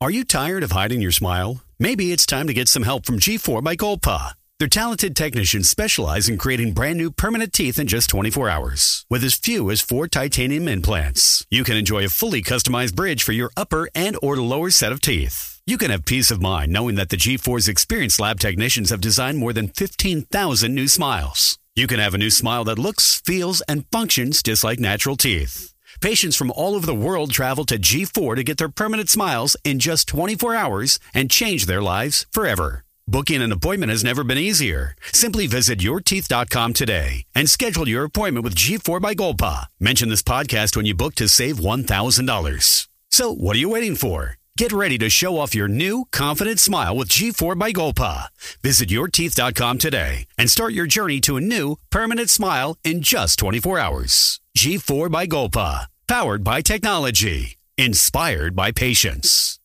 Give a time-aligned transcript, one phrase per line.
[0.00, 1.64] Are you tired of hiding your smile?
[1.80, 4.34] Maybe it's time to get some help from G4 by Golpa.
[4.60, 9.04] Their talented technicians specialize in creating brand new permanent teeth in just 24 hours.
[9.10, 13.32] With as few as four titanium implants, you can enjoy a fully customized bridge for
[13.32, 15.60] your upper and or lower set of teeth.
[15.66, 19.38] You can have peace of mind knowing that the G4's experienced lab technicians have designed
[19.38, 21.58] more than 15,000 new smiles.
[21.74, 25.74] You can have a new smile that looks, feels, and functions just like natural teeth.
[26.00, 29.78] Patients from all over the world travel to G4 to get their permanent smiles in
[29.78, 32.84] just 24 hours and change their lives forever.
[33.08, 34.94] Booking an appointment has never been easier.
[35.12, 39.66] Simply visit yourteeth.com today and schedule your appointment with G4 by Golpa.
[39.80, 42.88] Mention this podcast when you book to save $1,000.
[43.10, 44.37] So, what are you waiting for?
[44.58, 48.26] Get ready to show off your new, confident smile with G4 by Golpa.
[48.60, 53.78] Visit yourteeth.com today and start your journey to a new, permanent smile in just 24
[53.78, 54.40] hours.
[54.56, 55.86] G4 by Golpa.
[56.08, 57.56] Powered by technology.
[57.76, 59.60] Inspired by patience.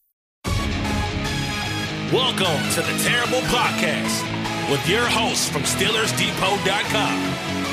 [2.13, 4.21] Welcome to the Terrible Podcast
[4.69, 7.19] with your hosts from SteelersDepot.com,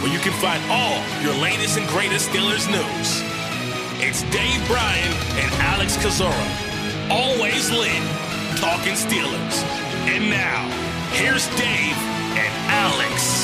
[0.03, 3.23] where you can find all your latest and greatest Steelers news.
[4.03, 6.70] It's Dave Bryan and Alex Kozora,
[7.11, 8.03] always lit,
[8.57, 9.65] talking Steelers.
[10.07, 10.69] And now,
[11.11, 11.97] here's Dave
[12.39, 13.40] and Alex.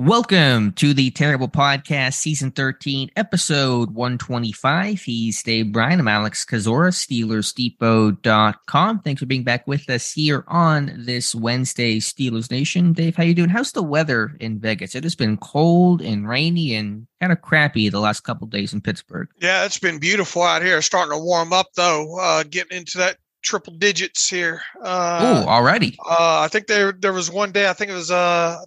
[0.00, 5.02] Welcome to the Terrible Podcast, Season 13, Episode 125.
[5.02, 6.00] He's Dave Bryan.
[6.00, 9.00] I'm Alex Kozora, SteelersDepot.com.
[9.00, 12.94] Thanks for being back with us here on this Wednesday, Steelers Nation.
[12.94, 13.50] Dave, how you doing?
[13.50, 14.94] How's the weather in Vegas?
[14.94, 18.80] It has been cold and rainy and kind of crappy the last couple days in
[18.80, 19.28] Pittsburgh.
[19.38, 20.80] Yeah, it's been beautiful out here.
[20.80, 24.62] Starting to warm up, though, uh, getting into that triple digits here.
[24.82, 25.98] Uh, oh, already.
[26.08, 27.68] Uh, I think there there was one day.
[27.68, 28.64] I think it was uh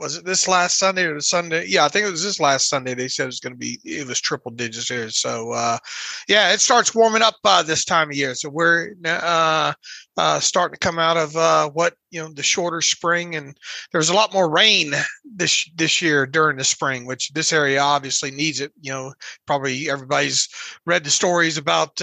[0.00, 1.66] was it this last Sunday or the Sunday?
[1.66, 2.94] Yeah, I think it was this last Sunday.
[2.94, 5.10] They said it was going to be it was triple digits here.
[5.10, 5.78] So uh,
[6.26, 8.34] yeah, it starts warming up uh, this time of year.
[8.34, 9.74] So we're uh,
[10.16, 13.56] uh, starting to come out of uh, what you know the shorter spring, and
[13.92, 14.92] there's a lot more rain
[15.24, 18.72] this this year during the spring, which this area obviously needs it.
[18.80, 19.12] You know,
[19.46, 20.48] probably everybody's
[20.86, 22.00] read the stories about.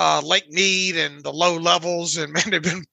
[0.00, 2.84] Uh, Lake Mead and the low levels, and man, they've been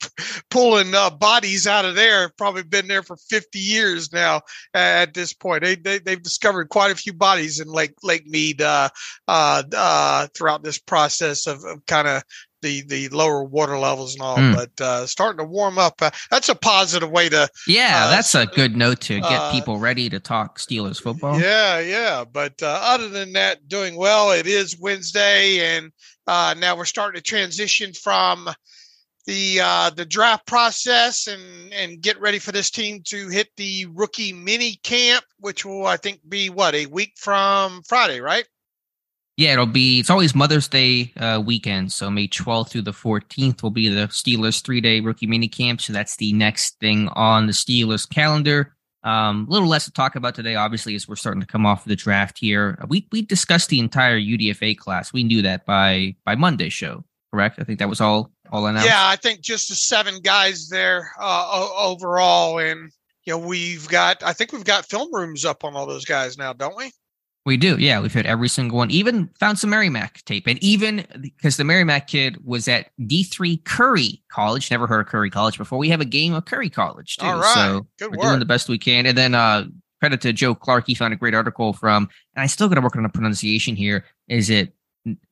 [0.50, 2.30] pulling uh, bodies out of there.
[2.36, 4.42] Probably been there for 50 years now.
[4.74, 8.60] At this point, they, they have discovered quite a few bodies in Lake Lake Mead
[8.62, 8.90] uh,
[9.28, 12.24] uh, uh throughout this process of, of kind of
[12.66, 14.56] the the lower water levels and all, mm.
[14.56, 16.02] but uh, starting to warm up.
[16.02, 17.48] Uh, that's a positive way to.
[17.68, 21.40] Yeah, uh, that's a good note to get uh, people ready to talk Steelers football.
[21.40, 22.26] Yeah, yeah.
[22.26, 24.32] But uh, other than that, doing well.
[24.32, 25.92] It is Wednesday, and
[26.28, 28.50] uh, now we're starting to transition from
[29.26, 33.86] the uh, the draft process and and get ready for this team to hit the
[33.94, 38.48] rookie mini camp, which will I think be what a week from Friday, right?
[39.38, 40.00] Yeah, it'll be.
[40.00, 44.08] It's always Mother's Day uh, weekend, so May 12th through the 14th will be the
[44.08, 45.82] Steelers three day rookie mini camp.
[45.82, 48.75] So that's the next thing on the Steelers calendar.
[49.06, 51.86] Um, a little less to talk about today, obviously, as we're starting to come off
[51.86, 52.84] the draft here.
[52.88, 55.14] We we discussed the entire UDFA class.
[55.14, 57.60] We knew that by by Monday's show, correct?
[57.60, 58.88] I think that was all all announced.
[58.88, 62.92] Yeah, I think just the seven guys there uh, overall, and
[63.26, 66.36] you know we've got I think we've got film rooms up on all those guys
[66.36, 66.92] now, don't we?
[67.46, 68.00] We do, yeah.
[68.02, 68.90] We've hit every single one.
[68.90, 73.58] Even found some Merrimack tape, and even because the Merrimack kid was at D three
[73.58, 74.72] Curry College.
[74.72, 75.78] Never heard of Curry College before.
[75.78, 77.26] We have a game of Curry College too.
[77.28, 78.28] All right, so Good we're work.
[78.30, 79.06] doing the best we can.
[79.06, 79.66] And then uh
[80.00, 80.88] credit to Joe Clark.
[80.88, 83.76] He found a great article from, and I still got to work on the pronunciation
[83.76, 84.06] here.
[84.28, 84.74] Is it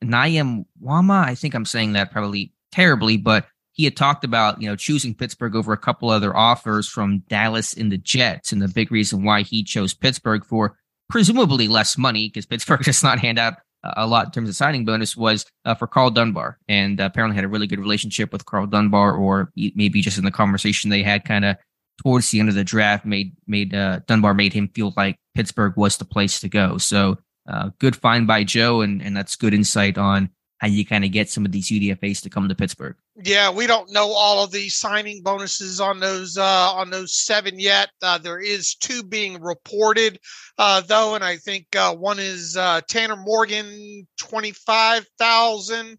[0.02, 1.24] Nayam Wama?
[1.24, 5.14] I think I'm saying that probably terribly, but he had talked about you know choosing
[5.14, 9.24] Pittsburgh over a couple other offers from Dallas and the Jets, and the big reason
[9.24, 10.78] why he chose Pittsburgh for
[11.14, 13.54] presumably less money because Pittsburgh does not hand out
[13.96, 17.36] a lot in terms of signing bonus was uh, for Karl Dunbar, and uh, apparently
[17.36, 21.04] had a really good relationship with Karl Dunbar, or maybe just in the conversation they
[21.04, 21.56] had, kind of
[22.02, 25.76] towards the end of the draft, made made uh, Dunbar made him feel like Pittsburgh
[25.76, 26.78] was the place to go.
[26.78, 27.18] So
[27.48, 31.12] uh, good find by Joe, and and that's good insight on how you kind of
[31.12, 32.96] get some of these UDFA's to come to Pittsburgh.
[33.22, 37.58] Yeah, we don't know all of the signing bonuses on those uh, on those seven
[37.58, 37.90] yet.
[38.02, 40.18] Uh, there is two being reported
[40.58, 45.98] uh, though, and I think uh, one is uh, Tanner Morgan, twenty five thousand.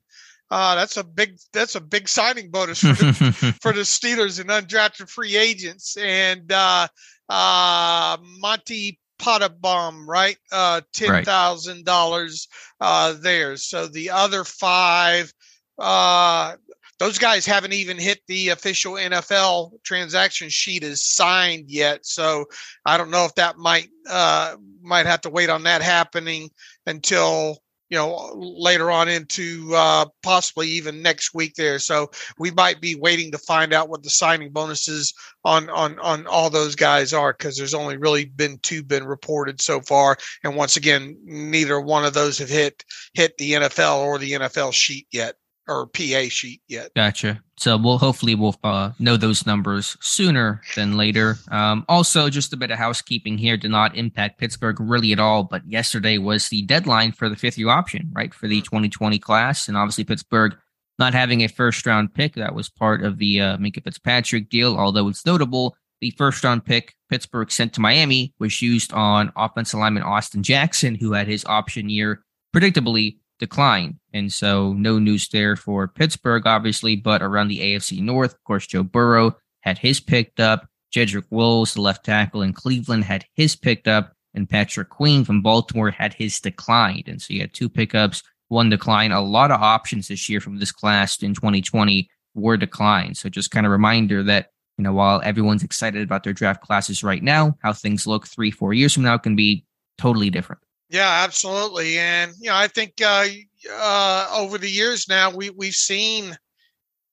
[0.52, 4.50] Uh, that's a big that's a big signing bonus for the, for the Steelers and
[4.50, 6.88] undrafted free agents, and uh,
[7.30, 10.38] uh, Monty Pottebaum, right?
[10.52, 12.48] Uh, ten thousand dollars
[12.82, 13.58] uh, there.
[13.58, 15.34] So the other five,
[15.80, 16.56] uh,
[17.00, 22.06] those guys haven't even hit the official NFL transaction sheet as signed yet.
[22.06, 22.46] So
[22.86, 26.50] I don't know if that might uh, might have to wait on that happening
[26.86, 27.60] until
[27.90, 31.80] you know later on into uh, possibly even next week there.
[31.80, 36.28] So we might be waiting to find out what the signing bonuses on on on
[36.28, 40.56] all those guys are because there's only really been two been reported so far, and
[40.56, 42.84] once again, neither one of those have hit
[43.14, 45.36] hit the NFL or the NFL sheet yet
[45.68, 46.94] or PA sheet yet.
[46.96, 47.42] Gotcha.
[47.58, 51.38] So we'll hopefully we'll uh, know those numbers sooner than later.
[51.50, 55.44] Um, also, just a bit of housekeeping here did not impact Pittsburgh really at all.
[55.44, 59.68] But yesterday was the deadline for the fifth year option, right, for the 2020 class,
[59.68, 60.56] and obviously Pittsburgh
[60.98, 64.78] not having a first round pick that was part of the uh, Minkah Fitzpatrick deal.
[64.78, 69.80] Although it's notable, the first round pick Pittsburgh sent to Miami was used on offensive
[69.80, 72.24] lineman Austin Jackson, who had his option year
[72.56, 74.00] predictably decline.
[74.14, 78.68] And so no news there for Pittsburgh, obviously, but around the AFC North, of course,
[78.68, 80.68] Joe Burrow had his picked up.
[80.94, 84.14] Jedrick Wills, the left tackle in Cleveland, had his picked up.
[84.34, 87.08] And Patrick Queen from Baltimore had his declined.
[87.08, 89.12] And so you had two pickups, one decline.
[89.12, 93.18] A lot of options this year from this class in 2020 were declined.
[93.18, 97.04] So just kind of reminder that, you know, while everyone's excited about their draft classes
[97.04, 99.66] right now, how things look three, four years from now can be
[99.98, 100.62] totally different.
[100.90, 101.98] Yeah, absolutely.
[101.98, 103.26] And you know, I think uh,
[103.72, 106.38] uh, over the years now we we've seen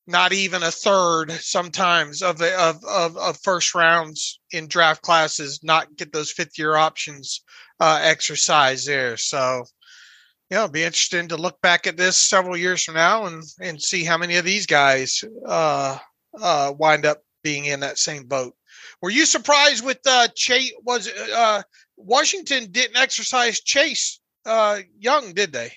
[0.06, 5.96] not even a third sometimes of of, of, of first rounds in draft classes not
[5.96, 7.42] get those fifth year options
[7.80, 9.16] uh, exercise there.
[9.16, 9.64] So
[10.50, 13.80] yeah, it'll be interesting to look back at this several years from now and and
[13.80, 15.98] see how many of these guys uh,
[16.40, 18.54] uh, wind up being in that same boat.
[19.00, 20.72] Were you surprised with uh, Chase?
[20.84, 21.62] Was uh,
[22.04, 25.72] Washington didn't exercise Chase uh, Young, did they?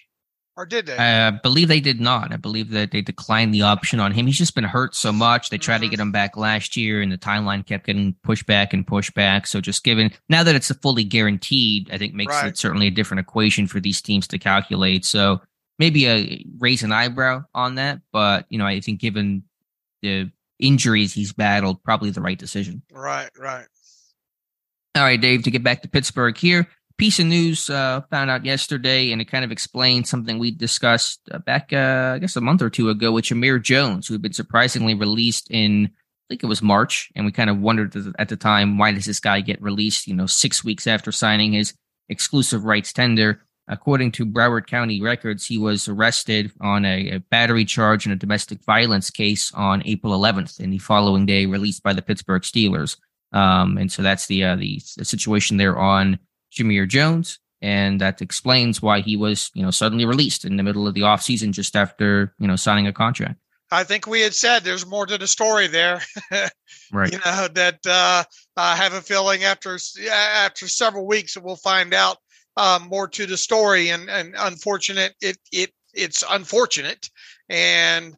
[0.58, 0.96] Or did they?
[0.96, 2.32] I believe they did not.
[2.32, 4.26] I believe that they declined the option on him.
[4.26, 5.50] He's just been hurt so much.
[5.50, 5.84] They tried mm-hmm.
[5.84, 9.14] to get him back last year, and the timeline kept getting pushed back and pushed
[9.14, 9.48] back.
[9.48, 12.48] So, just given now that it's a fully guaranteed, I think makes right.
[12.48, 15.04] it certainly a different equation for these teams to calculate.
[15.04, 15.42] So,
[15.78, 19.44] maybe a raise an eyebrow on that, but you know, I think given
[20.02, 22.82] the injuries he's battled, probably the right decision.
[22.94, 23.68] Right, right.
[24.96, 26.70] All right, Dave, to get back to Pittsburgh here.
[26.98, 31.20] Piece of news uh, found out yesterday, and it kind of explains something we discussed
[31.30, 34.22] uh, back, uh, I guess, a month or two ago with Jamir Jones, who had
[34.22, 38.30] been surprisingly released in, I think it was March, and we kind of wondered at
[38.30, 40.08] the time why does this guy get released?
[40.08, 41.74] You know, six weeks after signing his
[42.08, 43.42] exclusive rights tender.
[43.68, 48.18] According to Broward County records, he was arrested on a, a battery charge and a
[48.18, 52.96] domestic violence case on April 11th, and the following day released by the Pittsburgh Steelers.
[53.32, 56.20] Um, and so that's the, uh, the, situation there on
[56.56, 60.88] Jamir Jones, and that explains why he was you know suddenly released in the middle
[60.88, 63.40] of the offseason just after you know signing a contract.
[63.72, 66.02] I think we had said there's more to the story there.
[66.94, 67.12] right.
[67.12, 68.24] You know that uh,
[68.56, 69.78] I have a feeling after
[70.12, 72.18] after several weeks we'll find out
[72.58, 73.90] um, more to the story.
[73.90, 77.10] And and unfortunate it it it's unfortunate
[77.50, 78.16] and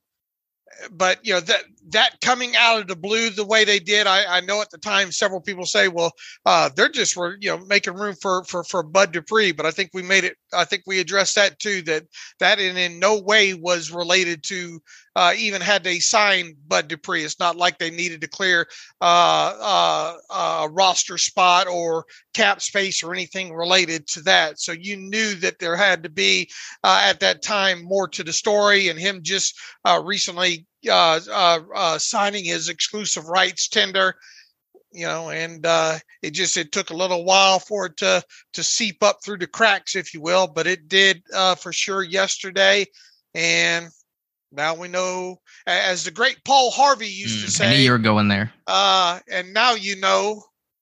[0.92, 4.38] but you know that that coming out of the blue the way they did, I,
[4.38, 6.12] I know at the time several people say, well,
[6.46, 9.72] uh, they're just were you know making room for for for Bud Dupree, but I
[9.72, 10.38] think we made it.
[10.54, 11.82] I think we addressed that too.
[11.84, 12.04] That
[12.40, 14.80] that in in no way was related to
[15.18, 17.24] uh, even had they signed Bud Dupree.
[17.24, 18.68] It's not like they needed to clear
[19.02, 22.06] uh, uh, a roster spot or
[22.36, 24.60] cap space or anything related to that.
[24.60, 26.52] So you knew that there had to be
[26.84, 31.60] uh, at that time more to the story, and him just uh, recently uh, uh,
[31.76, 34.16] uh, signing his exclusive rights tender
[34.92, 38.64] you know and uh, it just it took a little while for it to to
[38.64, 42.86] seep up through the cracks if you will but it did uh, for sure yesterday.
[43.36, 43.88] And
[44.52, 47.92] now we know as the great paul harvey used mm, to say i knew you
[47.92, 48.52] were going there.
[48.68, 50.42] uh, and now you know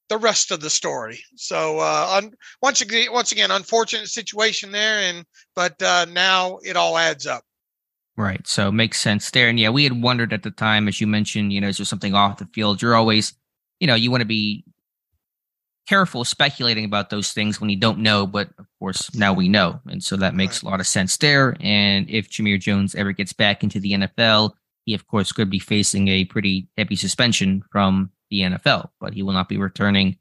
[0.10, 1.20] the rest of the story.
[1.36, 6.78] So uh, un- once again once again unfortunate situation there and but uh, now it
[6.78, 7.44] all adds up
[8.18, 8.46] Right.
[8.48, 9.50] So it makes sense there.
[9.50, 11.86] And yeah, we had wondered at the time, as you mentioned, you know, is there
[11.86, 12.82] something off the field?
[12.82, 13.34] You're always,
[13.80, 14.64] you know, you want to be
[15.88, 18.26] careful speculating about those things when you don't know.
[18.26, 19.82] But of course, now we know.
[19.88, 20.70] And so that makes right.
[20.70, 21.58] a lot of sense there.
[21.60, 24.52] And if Jamir Jones ever gets back into the NFL,
[24.86, 29.24] he, of course, could be facing a pretty heavy suspension from the NFL, but he
[29.24, 30.18] will not be returning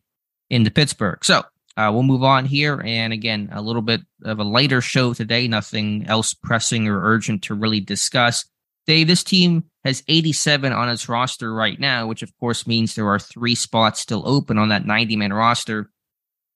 [0.50, 1.24] into Pittsburgh.
[1.24, 1.44] So
[1.76, 2.80] uh, we'll move on here.
[2.84, 5.48] And again, a little bit of a lighter show today.
[5.48, 8.44] Nothing else pressing or urgent to really discuss.
[8.86, 13.08] Dave, this team has 87 on its roster right now, which of course means there
[13.08, 15.90] are three spots still open on that 90 man roster.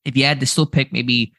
[0.04, 1.32] If you had to still pick maybe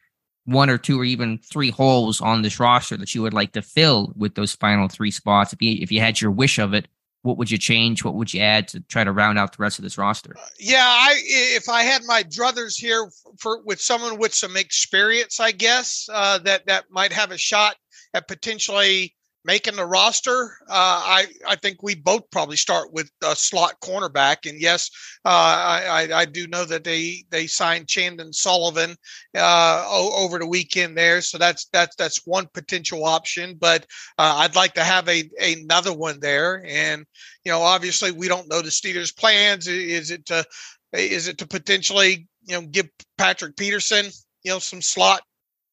[0.44, 3.62] one or two or even three holes on this roster that you would like to
[3.62, 5.52] fill with those final three spots?
[5.52, 6.88] If you if you had your wish of it,
[7.22, 8.04] what would you change?
[8.04, 10.34] What would you add to try to round out the rest of this roster?
[10.58, 15.40] Yeah, I if I had my druthers here for, for with someone with some experience,
[15.40, 17.76] I guess uh, that that might have a shot
[18.14, 20.56] at potentially making the roster.
[20.68, 24.90] Uh, I I think we both probably start with a slot cornerback, and yes,
[25.24, 28.96] uh, I, I, do know that they they signed Chandon Sullivan
[29.36, 33.56] uh, over the weekend there, so that's that's that's one potential option.
[33.58, 33.86] But
[34.18, 37.04] uh, I'd like to have a another one there, and
[37.44, 39.66] you know, obviously we don't know the Steelers' plans.
[39.66, 40.44] Is it to
[40.92, 44.06] is it to potentially you know give Patrick Peterson
[44.42, 45.22] you know some slot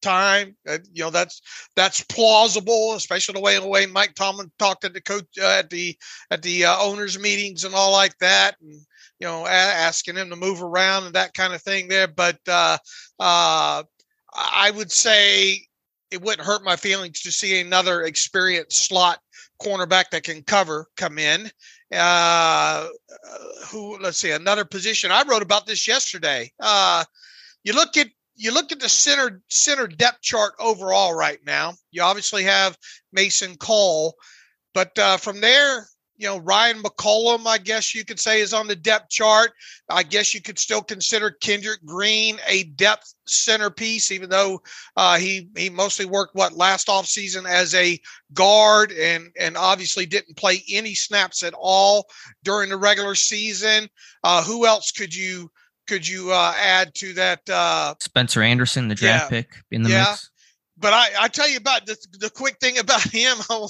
[0.01, 0.56] time.
[0.68, 1.42] Uh, you know that's
[1.75, 5.70] that's plausible, especially the way the way Mike Tomlin talked at the coach uh, at
[5.70, 5.98] the
[6.32, 8.74] at the uh, owners meetings and all like that, and
[9.20, 12.08] you know a- asking him to move around and that kind of thing there.
[12.08, 12.77] But uh,
[13.20, 13.84] uh,
[14.34, 15.62] I would say
[16.12, 19.20] it wouldn't hurt my feelings to see another experienced slot
[19.62, 21.50] cornerback that can cover come in.
[21.92, 22.88] Uh,
[23.70, 25.12] who let's see another position.
[25.12, 26.51] I wrote about this yesterday.
[26.60, 27.04] Uh,
[27.63, 31.74] you look at you look at the center center depth chart overall right now.
[31.91, 32.77] You obviously have
[33.12, 34.15] Mason Cole,
[34.74, 38.67] but uh, from there, you know Ryan McCollum, I guess you could say, is on
[38.67, 39.51] the depth chart.
[39.89, 44.62] I guess you could still consider Kendrick Green a depth centerpiece, even though
[44.96, 48.00] uh, he he mostly worked what last offseason as a
[48.34, 52.08] guard and and obviously didn't play any snaps at all
[52.44, 53.88] during the regular season.
[54.24, 55.51] Uh, who else could you?
[55.88, 57.50] Could you uh, add to that?
[57.50, 60.06] Uh, Spencer Anderson, the draft yeah, pick in the yeah.
[60.10, 60.29] mix.
[60.79, 63.38] But I, I tell you about the, the quick thing about him.
[63.50, 63.67] I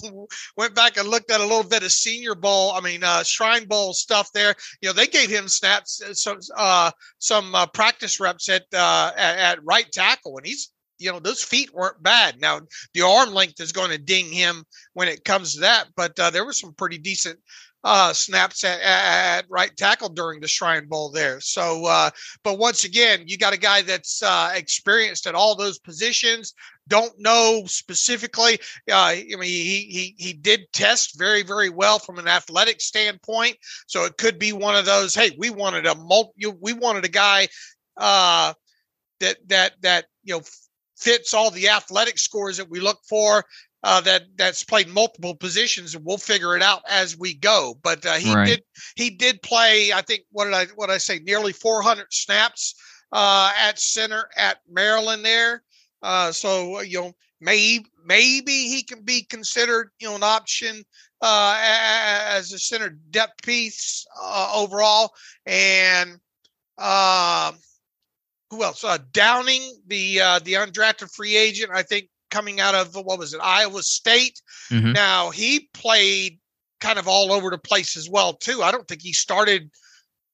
[0.58, 2.72] went back and looked at a little bit of Senior Bowl.
[2.72, 4.56] I mean, uh, Shrine Bowl stuff there.
[4.82, 9.12] You know, they gave him snaps, uh, some uh, some uh, practice reps at, uh,
[9.16, 12.42] at at right tackle, and he's you know those feet weren't bad.
[12.42, 12.62] Now
[12.94, 16.30] the arm length is going to ding him when it comes to that, but uh,
[16.30, 17.40] there was some pretty decent
[17.84, 21.40] uh, snaps at, at, right tackle during the Shrine Bowl there.
[21.40, 22.10] So, uh,
[22.44, 26.54] but once again, you got a guy that's uh, experienced at all those positions.
[26.88, 28.60] Don't know specifically.
[28.90, 33.58] Uh, I mean, he he he did test very very well from an athletic standpoint.
[33.88, 35.14] So it could be one of those.
[35.14, 36.48] Hey, we wanted a multi.
[36.62, 37.48] We wanted a guy
[37.98, 38.54] uh,
[39.20, 40.42] that that that you know
[40.98, 43.44] fits all the athletic scores that we look for
[43.84, 47.78] uh, that that's played multiple positions, and we'll figure it out as we go.
[47.84, 48.48] But uh, he right.
[48.48, 48.64] did
[48.96, 49.94] he did play.
[49.94, 51.20] I think what did I what did I say?
[51.20, 52.76] Nearly 400 snaps
[53.12, 55.64] uh, at center at Maryland there.
[56.02, 60.84] Uh, so you know maybe maybe he can be considered you know an option
[61.22, 65.14] uh, as a center depth piece uh, overall.
[65.46, 66.20] And
[66.78, 67.54] uh,
[68.50, 68.84] who else?
[68.84, 73.34] Uh, Downing, the uh, the undrafted free agent, I think coming out of what was
[73.34, 74.42] it, Iowa State.
[74.72, 74.94] Mm-hmm.
[74.94, 76.40] Now he played
[76.80, 78.62] kind of all over the place as well too.
[78.62, 79.70] I don't think he started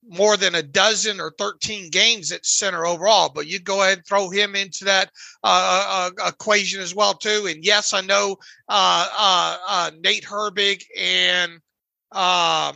[0.09, 4.07] more than a dozen or 13 games at center overall, but you go ahead and
[4.07, 5.09] throw him into that
[5.43, 7.47] uh, uh, uh equation as well too.
[7.47, 11.53] And yes, I know uh, uh, uh Nate Herbig and
[12.11, 12.75] um,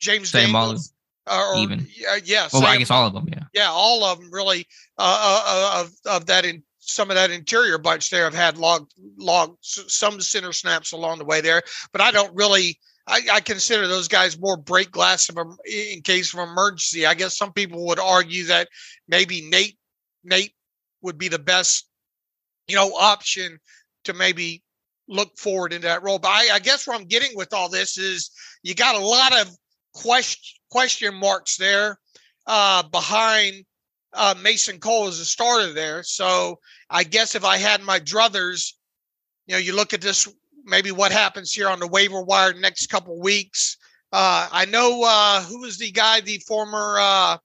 [0.00, 0.92] James Same Daniels.
[1.28, 2.48] Or, even yeah, yeah.
[2.52, 6.44] Well, I guess all of them, yeah, yeah, all of them really of of that
[6.44, 8.88] in, some of that interior bunch there have had log
[9.18, 11.62] log some center snaps along the way there,
[11.92, 12.78] but I don't really.
[13.08, 17.06] I, I consider those guys more break glass of in case of emergency.
[17.06, 18.68] I guess some people would argue that
[19.06, 19.78] maybe Nate
[20.24, 20.54] Nate
[21.02, 21.88] would be the best,
[22.66, 23.58] you know, option
[24.04, 24.64] to maybe
[25.08, 26.18] look forward into that role.
[26.18, 28.30] But I, I guess what I'm getting with all this is
[28.64, 29.56] you got a lot of
[29.94, 31.98] question question marks there
[32.46, 33.64] uh, behind
[34.16, 36.02] uh, Mason Cole as a starter there.
[36.02, 36.58] So
[36.90, 38.72] I guess if I had my druthers,
[39.46, 40.28] you know, you look at this,
[40.64, 43.76] maybe what happens here on the waiver wire next couple weeks.
[44.12, 47.38] Uh, I know uh, who was the guy, the former uh,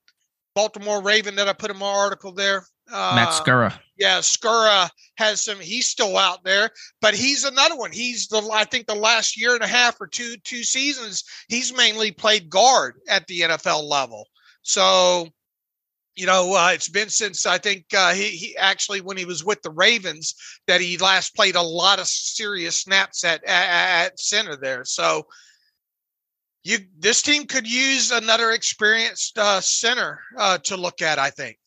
[0.56, 2.66] Baltimore Raven that I put in my article there.
[2.92, 3.78] Uh, Matt Skura.
[3.98, 5.60] Yeah, Skura has some.
[5.60, 7.92] He's still out there, but he's another one.
[7.92, 11.76] He's the I think the last year and a half or two two seasons he's
[11.76, 14.28] mainly played guard at the NFL level.
[14.64, 15.30] So
[16.16, 19.46] you know, uh, it's been since I think uh, he, he actually, when he was
[19.46, 20.36] with the Ravens,
[20.68, 24.84] that he last played a lot of serious snaps at, at, at center there.
[24.86, 25.28] So,
[26.64, 31.18] you this team could use another experienced uh, center uh, to look at.
[31.18, 31.58] I think.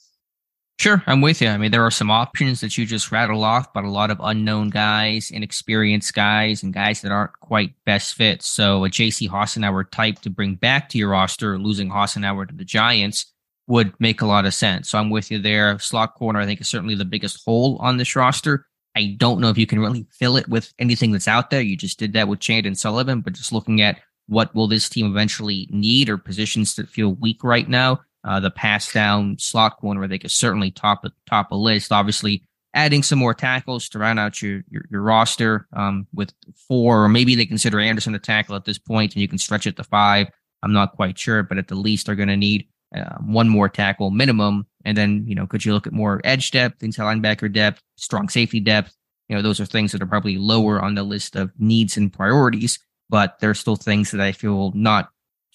[0.78, 1.48] Sure, I'm with you.
[1.48, 4.18] I mean, there are some options that you just rattle off, but a lot of
[4.20, 8.46] unknown guys, inexperienced guys, and guys that aren't quite best fits.
[8.46, 9.28] So, a J.C.
[9.28, 13.33] Hassenauer type to bring back to your roster, losing Hassenauer to the Giants
[13.66, 14.90] would make a lot of sense.
[14.90, 15.78] So I'm with you there.
[15.78, 18.66] Slot corner, I think, is certainly the biggest hole on this roster.
[18.96, 21.60] I don't know if you can really fill it with anything that's out there.
[21.60, 25.06] You just did that with Chandon Sullivan, but just looking at what will this team
[25.06, 30.06] eventually need or positions that feel weak right now, uh, the pass down slot corner,
[30.06, 31.92] they could certainly top a top a list.
[31.92, 32.42] Obviously,
[32.72, 36.32] adding some more tackles to round out your your, your roster um, with
[36.68, 39.66] four, or maybe they consider Anderson a tackle at this point, and you can stretch
[39.66, 40.28] it to five.
[40.62, 43.68] I'm not quite sure, but at the least they're going to need uh, one more
[43.68, 44.66] tackle minimum.
[44.84, 48.28] And then, you know, could you look at more edge depth, inside linebacker depth, strong
[48.28, 48.94] safety depth?
[49.28, 52.12] You know, those are things that are probably lower on the list of needs and
[52.12, 55.08] priorities, but there are still things that I feel not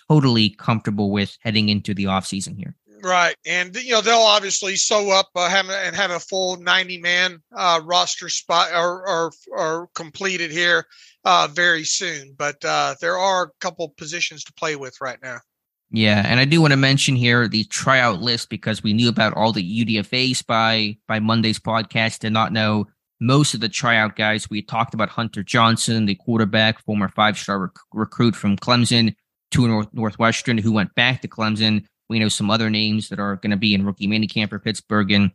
[0.10, 2.76] totally comfortable with heading into the offseason here.
[3.02, 6.98] Right, and you know they'll obviously sew up uh, have, and have a full ninety
[6.98, 10.86] man uh, roster spot or, or, or completed here
[11.24, 12.36] uh, very soon.
[12.38, 15.38] But uh, there are a couple positions to play with right now.
[15.92, 19.34] Yeah, and I do want to mention here the tryout list because we knew about
[19.34, 22.20] all the UDFA's by by Monday's podcast.
[22.20, 22.88] Did not know
[23.20, 24.50] most of the tryout guys.
[24.50, 29.16] We talked about Hunter Johnson, the quarterback, former five star rec- recruit from Clemson
[29.52, 31.86] to North Northwestern, who went back to Clemson.
[32.08, 35.12] We know some other names that are going to be in rookie minicamp for Pittsburgh
[35.12, 35.32] and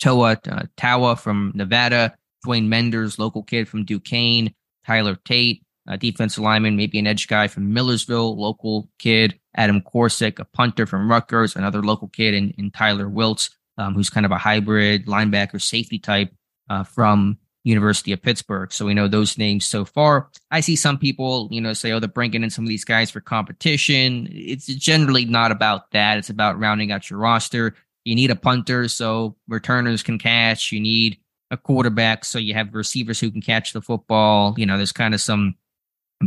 [0.00, 2.14] Toa uh, Taua from Nevada,
[2.46, 4.54] Dwayne Menders, local kid from Duquesne,
[4.86, 10.38] Tyler Tate, a defensive lineman, maybe an edge guy from Millersville, local kid, Adam Korsak,
[10.38, 14.32] a punter from Rutgers, another local kid, and, and Tyler Wiltz, um, who's kind of
[14.32, 16.32] a hybrid linebacker safety type
[16.70, 18.72] uh, from University of Pittsburgh.
[18.72, 20.30] So we know those names so far.
[20.50, 23.10] I see some people, you know, say, oh, they're bringing in some of these guys
[23.10, 24.28] for competition.
[24.30, 26.18] It's generally not about that.
[26.18, 27.74] It's about rounding out your roster.
[28.04, 30.72] You need a punter so returners can catch.
[30.72, 31.18] You need
[31.52, 34.54] a quarterback so you have receivers who can catch the football.
[34.56, 35.54] You know, there's kind of some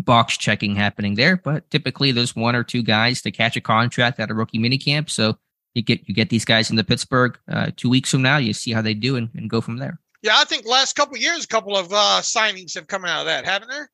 [0.01, 4.19] box checking happening there, but typically there's one or two guys to catch a contract
[4.19, 5.09] at a rookie minicamp.
[5.09, 5.37] So
[5.73, 8.37] you get you get these guys into Pittsburgh uh, two weeks from now.
[8.37, 9.99] You see how they do and, and go from there.
[10.21, 13.25] Yeah, I think last couple years, a couple of uh, signings have come out of
[13.27, 13.91] that, haven't there?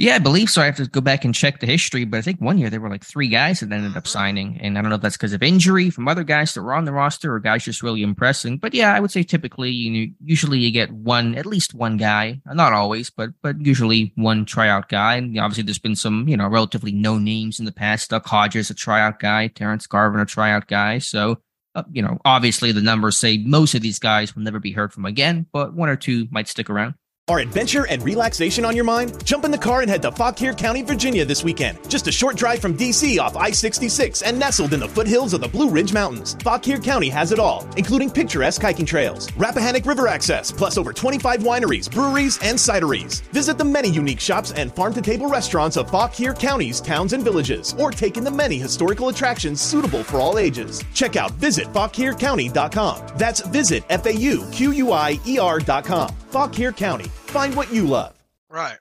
[0.00, 0.62] Yeah, I believe so.
[0.62, 2.80] I have to go back and check the history, but I think one year there
[2.80, 4.06] were like three guys that ended up mm-hmm.
[4.06, 6.72] signing, and I don't know if that's because of injury from other guys that were
[6.72, 8.58] on the roster or guys just really impressing.
[8.58, 11.96] But yeah, I would say typically, you know, usually you get one, at least one
[11.96, 15.16] guy, not always, but but usually one tryout guy.
[15.16, 18.10] And obviously, there's been some, you know, relatively no names in the past.
[18.10, 20.98] Duck Hodges, a tryout guy, Terrence Garvin, a tryout guy.
[20.98, 21.38] So
[21.74, 24.92] uh, you know, obviously the numbers say most of these guys will never be heard
[24.92, 26.94] from again, but one or two might stick around.
[27.28, 29.22] Are adventure and relaxation on your mind?
[29.22, 31.78] Jump in the car and head to Fauquier County, Virginia this weekend.
[31.90, 35.42] Just a short drive from DC off I 66 and nestled in the foothills of
[35.42, 36.36] the Blue Ridge Mountains.
[36.42, 41.40] Fauquier County has it all, including picturesque hiking trails, Rappahannock River access, plus over 25
[41.40, 43.20] wineries, breweries, and cideries.
[43.32, 47.22] Visit the many unique shops and farm to table restaurants of Fauquier County's towns and
[47.22, 50.82] villages, or take in the many historical attractions suitable for all ages.
[50.94, 53.06] Check out visitfauquiercounty.com.
[53.16, 56.08] That's visit F A U Q U I E R.com.
[56.30, 58.14] Fauquier County Find what you love.
[58.50, 58.78] Right.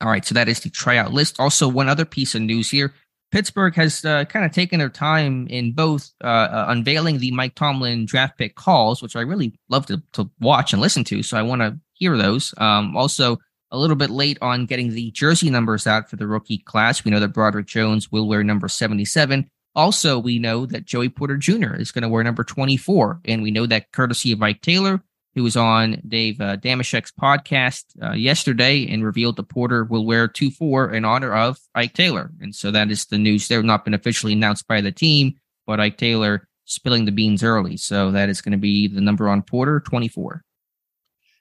[0.00, 0.24] All right.
[0.24, 1.40] So that is the tryout list.
[1.40, 2.92] Also, one other piece of news here.
[3.32, 7.54] Pittsburgh has uh, kind of taken their time in both uh, uh, unveiling the Mike
[7.54, 11.22] Tomlin draft pick calls, which I really love to, to watch and listen to.
[11.22, 12.54] So I want to hear those.
[12.58, 13.38] Um, also,
[13.70, 17.04] a little bit late on getting the jersey numbers out for the rookie class.
[17.04, 19.50] We know that Broderick Jones will wear number 77.
[19.74, 21.74] Also, we know that Joey Porter Jr.
[21.74, 23.20] is going to wear number 24.
[23.24, 25.02] And we know that courtesy of Ike Taylor,
[25.36, 30.26] who was on Dave uh, Dameshek's podcast uh, yesterday and revealed the Porter will wear
[30.26, 32.32] 2 4 in honor of Ike Taylor.
[32.40, 33.46] And so that is the news.
[33.46, 35.34] They've not been officially announced by the team,
[35.66, 37.76] but Ike Taylor spilling the beans early.
[37.76, 40.42] So that is going to be the number on Porter 24.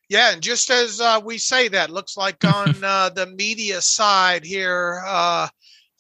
[0.09, 4.43] Yeah, and just as uh, we say that, looks like on uh, the media side
[4.43, 5.47] here, uh,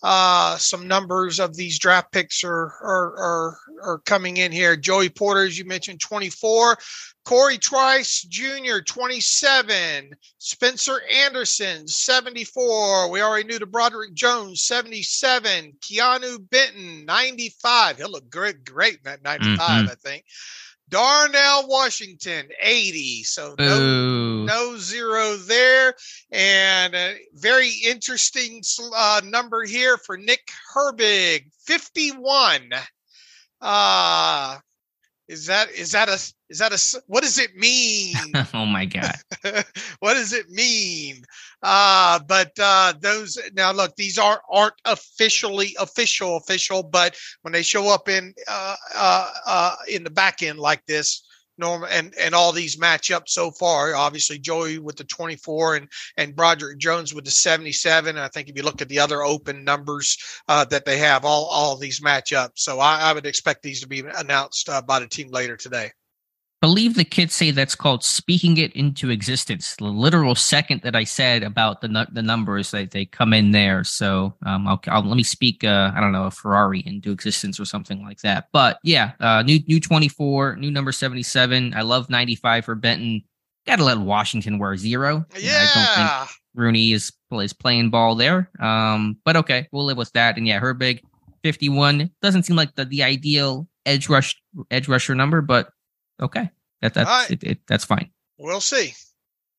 [0.03, 4.75] uh, some numbers of these draft picks are, are, are are coming in here.
[4.75, 6.77] Joey Porter, as you mentioned, 24.
[7.25, 10.11] Cory Trice Jr., 27.
[10.37, 13.09] Spencer Anderson, 74.
[13.09, 15.73] We already knew the Broderick Jones, 77.
[15.81, 17.97] Keanu Benton, 95.
[17.97, 19.89] He'll look great, great at 95, mm-hmm.
[19.89, 20.23] I think.
[20.87, 23.23] Darnell Washington, 80.
[23.23, 25.95] So no, no zero there.
[26.31, 28.61] And a very interesting
[28.95, 32.69] uh, number here for Nick Herbig, 51.
[33.61, 34.57] Uh,
[35.27, 38.15] is that is that a is that a what does it mean?
[38.53, 39.15] oh my god.
[39.99, 41.23] what does it mean?
[41.63, 47.63] Uh but uh those now look these are aren't officially official official but when they
[47.63, 51.23] show up in uh uh, uh in the back end like this
[51.57, 53.95] Norm and and all these match matchups so far.
[53.95, 58.17] Obviously, Joey with the 24 and and Broderick Jones with the 77.
[58.17, 61.45] I think if you look at the other open numbers uh, that they have, all
[61.45, 62.59] all these match matchups.
[62.59, 65.91] So I, I would expect these to be announced uh, by the team later today
[66.65, 69.75] believe the kids say that's called speaking it into existence.
[69.75, 73.83] The literal second that I said about the the numbers, they, they come in there.
[73.83, 75.63] So um, I'll, I'll let me speak.
[75.63, 78.47] Uh, I don't know a Ferrari into existence or something like that.
[78.51, 81.71] But yeah, uh, new new twenty four, new number seventy seven.
[81.75, 83.21] I love ninety five for Benton.
[83.67, 85.23] Got to let Washington wear zero.
[85.37, 88.49] Yeah, you know, I don't think Rooney is is playing ball there.
[88.59, 90.35] Um, but okay, we'll live with that.
[90.37, 91.01] And yeah, Herbig
[91.43, 94.35] fifty one doesn't seem like the the ideal edge rush
[94.71, 95.69] edge rusher number, but
[96.19, 96.49] okay.
[96.81, 97.31] That that's right.
[97.31, 98.11] it, it, that's fine.
[98.37, 98.93] We'll see.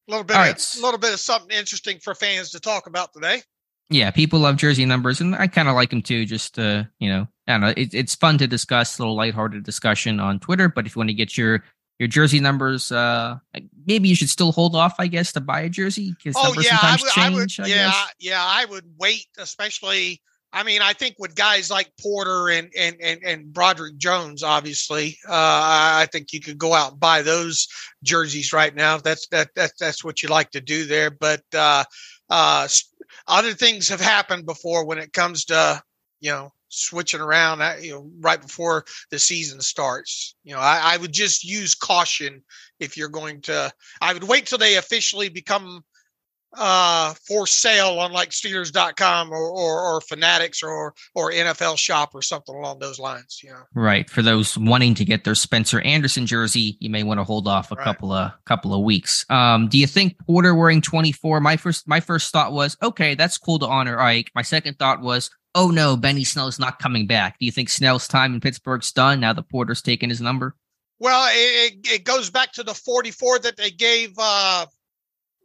[0.08, 3.12] A little bit, of, a little bit of something interesting for fans to talk about
[3.12, 3.42] today.
[3.90, 6.26] Yeah, people love jersey numbers, and I kind of like them too.
[6.26, 7.74] Just uh, you know, I don't know.
[7.76, 10.68] It, it's fun to discuss, a little lighthearted discussion on Twitter.
[10.68, 11.64] But if you want to get your
[11.98, 13.38] your jersey numbers, uh,
[13.86, 16.66] maybe you should still hold off, I guess, to buy a jersey because oh, numbers
[16.66, 17.58] yeah, sometimes I would, change.
[17.58, 20.20] I would, yeah, yeah, I would wait, especially
[20.56, 25.18] I mean, I think with guys like Porter and and and, and Broderick Jones, obviously,
[25.28, 27.68] uh, I think you could go out and buy those
[28.02, 28.96] jerseys right now.
[28.96, 31.10] That's that, that that's what you like to do there.
[31.10, 31.84] But uh,
[32.30, 32.68] uh,
[33.26, 35.82] other things have happened before when it comes to
[36.20, 37.60] you know switching around.
[37.60, 40.36] Uh, you know, right before the season starts.
[40.42, 42.42] You know, I, I would just use caution
[42.80, 43.70] if you're going to.
[44.00, 45.84] I would wait till they officially become
[46.56, 52.22] uh, for sale on like Steelers.com or, or, or Fanatics or or NFL Shop or
[52.22, 53.40] something along those lines.
[53.42, 54.08] You know, right.
[54.08, 57.70] For those wanting to get their Spencer Anderson jersey, you may want to hold off
[57.70, 57.84] a right.
[57.84, 59.24] couple of couple of weeks.
[59.30, 61.40] Um, do you think Porter wearing 24?
[61.40, 64.30] My first my first thought was okay, that's cool to honor Ike.
[64.34, 65.30] My second thought was.
[65.58, 67.38] Oh no, Benny Snell's not coming back.
[67.38, 70.54] Do you think Snell's time in Pittsburgh's done now that Porter's taken his number?
[70.98, 74.66] Well, it, it goes back to the 44 that they gave uh,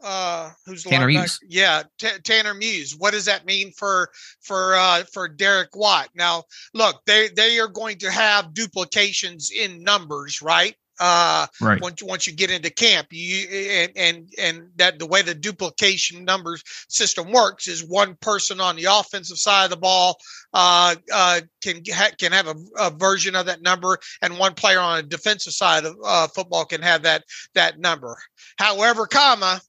[0.03, 1.39] uh who's Tanner Muse.
[1.47, 2.95] Yeah, T- Tanner Muse.
[2.97, 4.09] What does that mean for
[4.41, 6.09] for uh for Derek Watt?
[6.15, 10.75] Now, look, they they are going to have duplications in numbers, right?
[10.99, 11.81] Uh right.
[11.81, 16.25] once once you get into camp, you and and and that the way the duplication
[16.25, 20.17] numbers system works is one person on the offensive side of the ball
[20.53, 24.79] uh, uh, can ha- can have a, a, version of that number, and one player
[24.79, 27.23] on a defensive side of uh, football can have that
[27.55, 28.17] that number.
[28.57, 29.61] However, comma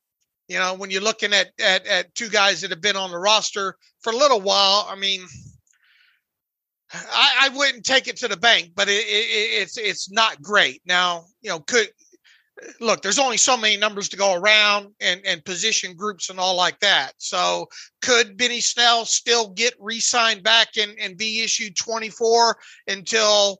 [0.53, 3.19] you know, when you're looking at, at at two guys that have been on the
[3.19, 5.23] roster for a little while, I mean,
[6.93, 10.83] I, I wouldn't take it to the bank, but it, it, it's it's not great.
[10.85, 11.89] Now, you know, could
[12.81, 16.55] look, there's only so many numbers to go around and, and position groups and all
[16.55, 17.13] like that.
[17.17, 17.67] So
[18.03, 23.59] could Benny Snell still get re-signed back and, and be issued 24 until,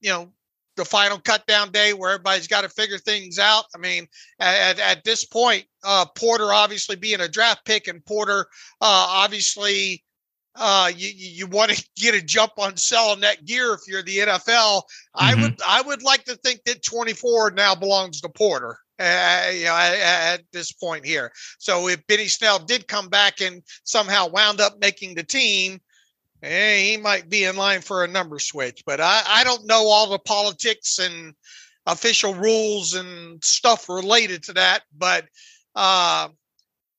[0.00, 0.32] you know,
[0.76, 3.64] the final cut down day where everybody's got to figure things out.
[3.74, 4.06] I mean,
[4.38, 8.46] at, at this point, uh, Porter obviously being a draft pick, and Porter
[8.80, 10.04] uh, obviously
[10.56, 14.18] uh, you you want to get a jump on selling that gear if you're the
[14.18, 14.82] NFL.
[14.82, 15.24] Mm-hmm.
[15.24, 18.78] I would I would like to think that 24 now belongs to Porter.
[18.98, 21.30] Uh, you know, at, at, this point here.
[21.58, 25.82] So if Benny Snell did come back and somehow wound up making the team,
[26.42, 28.82] eh, he might be in line for a number switch.
[28.86, 31.34] But I, I don't know all the politics and
[31.86, 34.82] official rules and stuff related to that.
[34.96, 35.26] But
[35.74, 36.28] uh,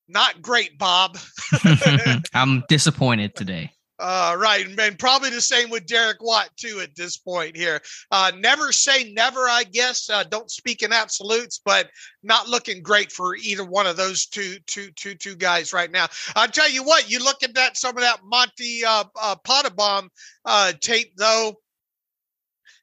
[0.08, 1.18] not great, Bob.
[2.34, 3.72] I'm disappointed today.
[4.00, 7.82] Uh, right, and probably the same with Derek Watt too at this point here.
[8.12, 10.08] Uh, never say never, I guess.
[10.08, 11.90] Uh, don't speak in absolutes, but
[12.22, 16.06] not looking great for either one of those two, two, two, two guys right now.
[16.36, 17.10] I'll tell you what.
[17.10, 20.10] You look at that some of that Monty uh, uh, Pottebaum
[20.46, 21.56] uh, tape though.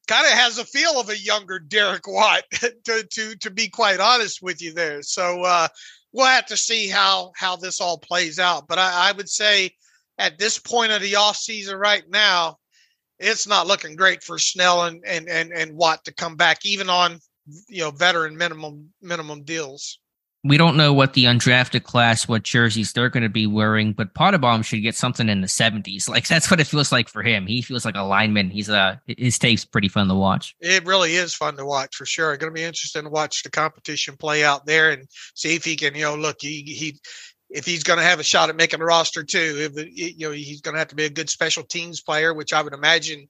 [0.09, 2.43] Kind of has a feel of a younger Derek Watt,
[2.85, 5.01] to to to be quite honest with you there.
[5.03, 5.69] So uh,
[6.13, 8.67] we'll have to see how how this all plays out.
[8.67, 9.71] But I, I would say
[10.19, 12.59] at this point of the off season right now,
[13.19, 16.89] it's not looking great for Snell and, and, and, and Watt to come back, even
[16.89, 17.21] on
[17.69, 19.99] you know veteran minimum minimum deals.
[20.47, 24.13] We don't know what the undrafted class, what jerseys they're going to be wearing, but
[24.13, 26.07] Pottebaum should get something in the seventies.
[26.07, 27.47] Like that's what it feels like for him.
[27.47, 28.51] He feels like a lineman.
[28.51, 30.55] He's a his tape's pretty fun to watch.
[30.61, 32.37] It really is fun to watch for sure.
[32.37, 35.77] Going to be interesting to watch the competition play out there and see if he
[35.77, 36.99] can, you know, look he he
[37.55, 39.71] if he's going to have a shot at making the roster too.
[39.77, 42.53] If you know he's going to have to be a good special teams player, which
[42.53, 43.29] I would imagine.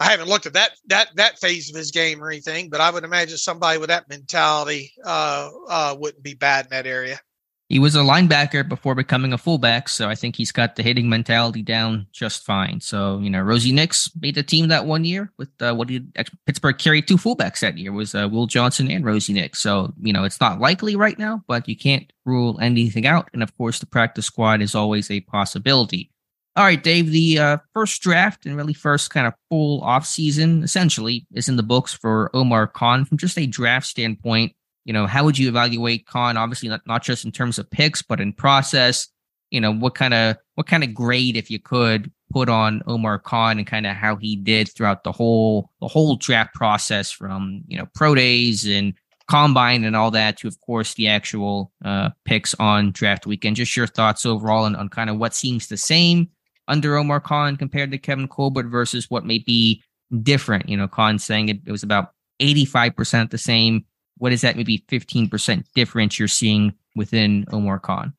[0.00, 2.90] I haven't looked at that that that phase of his game or anything, but I
[2.90, 7.20] would imagine somebody with that mentality uh, uh, wouldn't be bad in that area.
[7.70, 11.08] He was a linebacker before becoming a fullback, so I think he's got the hitting
[11.08, 12.80] mentality down just fine.
[12.80, 16.14] So you know, Rosie Nix made the team that one year with uh, what did
[16.44, 19.60] Pittsburgh carry two fullbacks that year was uh, Will Johnson and Rosie Nix.
[19.60, 23.30] So you know, it's not likely right now, but you can't rule anything out.
[23.32, 26.10] And of course, the practice squad is always a possibility.
[26.56, 27.10] All right, Dave.
[27.10, 31.56] The uh, first draft and really first kind of full off season essentially is in
[31.56, 35.48] the books for Omar Khan from just a draft standpoint you know, how would you
[35.48, 36.36] evaluate Khan?
[36.36, 39.08] Obviously, not, not just in terms of picks, but in process.
[39.50, 43.18] You know, what kind of what kind of grade, if you could, put on Omar
[43.18, 47.62] Khan and kind of how he did throughout the whole the whole draft process, from
[47.66, 48.94] you know pro days and
[49.26, 53.56] combine and all that to, of course, the actual uh, picks on draft weekend.
[53.56, 56.28] Just your thoughts overall on, on kind of what seems the same
[56.68, 59.82] under Omar Khan compared to Kevin Colbert versus what may be
[60.22, 60.68] different.
[60.68, 63.84] You know, Khan saying it, it was about 85% the same
[64.18, 68.14] what is that maybe 15% difference you're seeing within Omar Khan?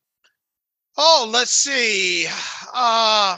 [0.97, 2.27] Oh, let's see.
[2.73, 3.37] Uh,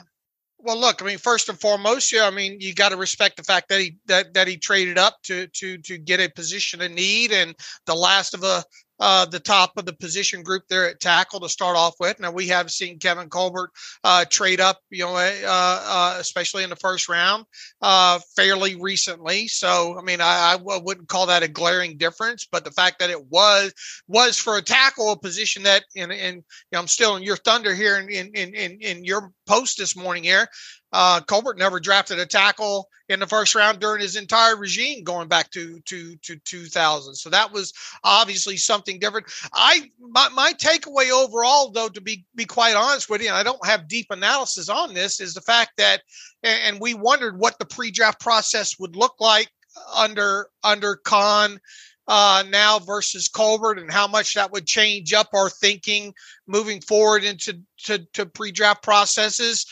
[0.59, 3.43] well, look, I mean, first and foremost, yeah, I mean, you got to respect the
[3.43, 6.91] fact that he that that he traded up to to to get a position of
[6.91, 8.63] need, and the last of a
[8.99, 12.19] uh, the top of the position group there at tackle to start off with.
[12.19, 13.71] Now we have seen Kevin Colbert
[14.03, 17.45] uh, trade up, you know, uh, uh, especially in the first round,
[17.81, 19.47] uh, fairly recently.
[19.47, 23.09] So I mean, I, I, wouldn't call that a glaring difference, but the fact that
[23.09, 23.73] it was
[24.07, 27.37] was for a tackle, a position that, and, and you know, I'm still in your
[27.37, 30.47] thunder here in in in, in your post this morning here.
[30.93, 35.27] Uh, Colbert never drafted a tackle in the first round during his entire regime, going
[35.27, 37.15] back to to to 2000.
[37.15, 37.73] So that was
[38.03, 39.27] obviously something different.
[39.53, 43.43] I my, my takeaway overall, though, to be be quite honest with you, and I
[43.43, 46.01] don't have deep analysis on this, is the fact that,
[46.43, 49.49] and we wondered what the pre-draft process would look like
[49.95, 51.59] under under Khan
[52.07, 56.13] uh, now versus Colbert and how much that would change up our thinking
[56.47, 59.65] moving forward into to, to pre-draft processes.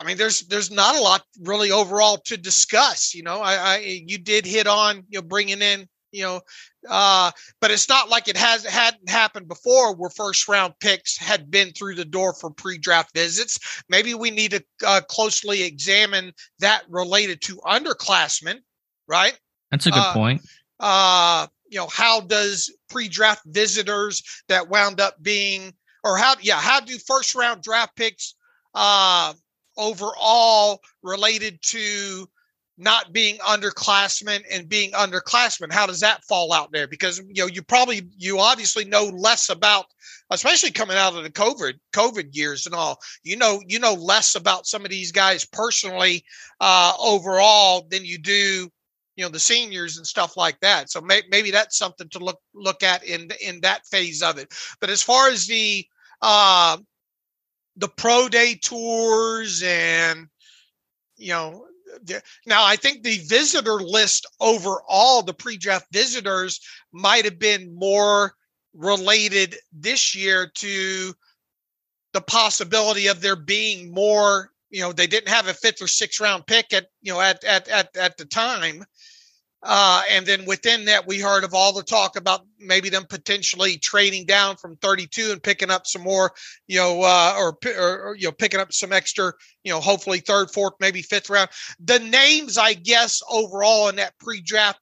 [0.00, 3.14] I mean, there's there's not a lot really overall to discuss.
[3.14, 6.40] You know, I, I you did hit on you know bringing in you know,
[6.88, 7.30] uh,
[7.60, 11.72] but it's not like it has hadn't happened before where first round picks had been
[11.72, 13.82] through the door for pre-draft visits.
[13.88, 18.60] Maybe we need to uh, closely examine that related to underclassmen,
[19.08, 19.38] right?
[19.72, 20.42] That's a good uh, point.
[20.78, 25.72] Uh, you know, how does pre-draft visitors that wound up being,
[26.04, 28.36] or how, yeah, how do first round draft picks
[28.74, 29.32] uh,
[29.76, 32.26] overall related to
[32.76, 35.72] not being underclassmen and being underclassmen.
[35.72, 36.88] How does that fall out there?
[36.88, 39.86] Because you know you probably you obviously know less about
[40.30, 44.34] especially coming out of the covid covid years and all you know you know less
[44.34, 46.24] about some of these guys personally
[46.60, 48.68] uh overall than you do
[49.16, 50.90] you know the seniors and stuff like that.
[50.90, 54.52] So may, maybe that's something to look look at in in that phase of it.
[54.80, 55.86] But as far as the
[56.22, 56.78] uh
[57.76, 60.28] the pro day tours and
[61.16, 61.66] you know
[62.46, 66.60] now I think the visitor list overall, the pre-draft visitors
[66.92, 68.34] might have been more
[68.74, 71.14] related this year to
[72.12, 74.50] the possibility of there being more.
[74.70, 77.44] You know, they didn't have a fifth or sixth round pick at you know at
[77.44, 78.84] at at at the time,
[79.66, 83.78] uh, and then within that, we heard of all the talk about maybe them potentially
[83.78, 86.32] trading down from 32 and picking up some more,
[86.66, 90.50] you know, uh, or, or, you know, picking up some extra, you know, hopefully third,
[90.50, 91.48] fourth, maybe fifth round.
[91.80, 94.80] The names, I guess, overall in that pre-draft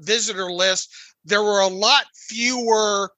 [0.00, 0.92] visitor list,
[1.24, 3.12] there were a lot fewer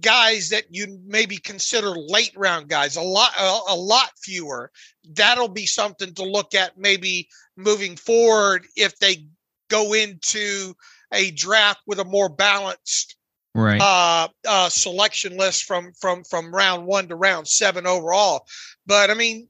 [0.00, 2.94] guys that you maybe consider late round guys.
[2.94, 3.32] A lot,
[3.68, 4.70] a lot fewer.
[5.12, 9.26] That'll be something to look at maybe moving forward if they
[9.72, 10.74] go into
[11.12, 13.16] a draft with a more balanced
[13.54, 18.46] right uh, uh, selection list from from from round one to round seven overall.
[18.86, 19.48] But I mean,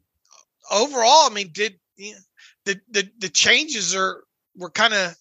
[0.71, 2.19] overall, I mean, did you know,
[2.65, 4.25] the the the changes are
[4.57, 5.15] were kind of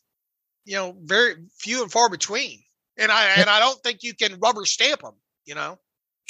[0.66, 2.62] you know very few and far between,
[2.98, 5.16] and I and I don't think you can rubber stamp them.
[5.46, 5.80] You know.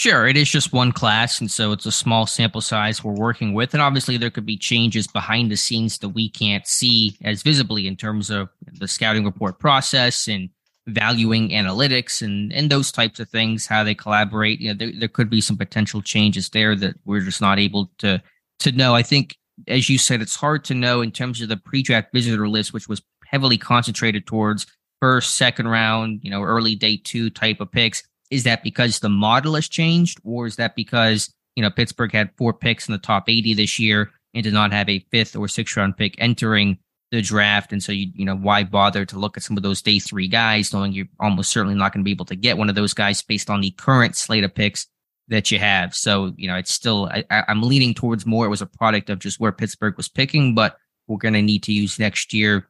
[0.01, 3.53] Sure, it is just one class, and so it's a small sample size we're working
[3.53, 3.75] with.
[3.75, 7.85] And obviously, there could be changes behind the scenes that we can't see as visibly
[7.85, 10.49] in terms of the scouting report process and
[10.87, 14.59] valuing analytics and and those types of things, how they collaborate.
[14.59, 17.91] You know, there, there could be some potential changes there that we're just not able
[17.99, 18.19] to
[18.61, 18.95] to know.
[18.95, 19.37] I think,
[19.67, 22.89] as you said, it's hard to know in terms of the pre-draft visitor list, which
[22.89, 24.65] was heavily concentrated towards
[24.99, 29.09] first, second round, you know, early day two type of picks is that because the
[29.09, 32.97] model has changed, or is that because you know Pittsburgh had four picks in the
[32.97, 36.79] top 80 this year and did not have a fifth or sixth round pick entering
[37.11, 37.73] the draft.
[37.73, 40.27] And so you you know why bother to look at some of those day three
[40.27, 42.93] guys, knowing you're almost certainly not going to be able to get one of those
[42.93, 44.87] guys based on the current slate of picks
[45.27, 45.93] that you have.
[45.93, 48.45] So you know it's still I, I'm leaning towards more.
[48.45, 51.63] It was a product of just where Pittsburgh was picking, but we're going to need
[51.63, 52.69] to use next year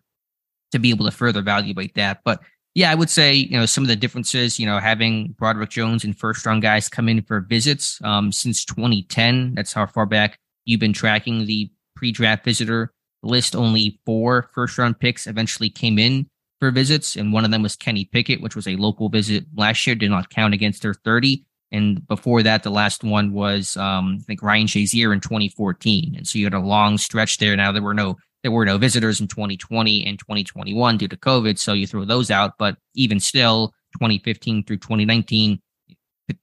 [0.71, 2.21] to be able to further evaluate that.
[2.23, 2.41] But
[2.73, 4.59] yeah, I would say you know some of the differences.
[4.59, 8.63] You know, having Broderick Jones and first round guys come in for visits um, since
[8.65, 9.55] 2010.
[9.55, 13.55] That's how far back you've been tracking the pre-draft visitor list.
[13.55, 16.27] Only four first round picks eventually came in
[16.59, 19.85] for visits, and one of them was Kenny Pickett, which was a local visit last
[19.85, 19.95] year.
[19.95, 21.43] Did not count against their 30.
[21.73, 26.15] And before that, the last one was um, I think Ryan Shazier in 2014.
[26.17, 27.55] And so you had a long stretch there.
[27.55, 31.57] Now there were no there were no visitors in 2020 and 2021 due to COVID,
[31.57, 32.57] so you throw those out.
[32.57, 35.61] But even still, 2015 through 2019,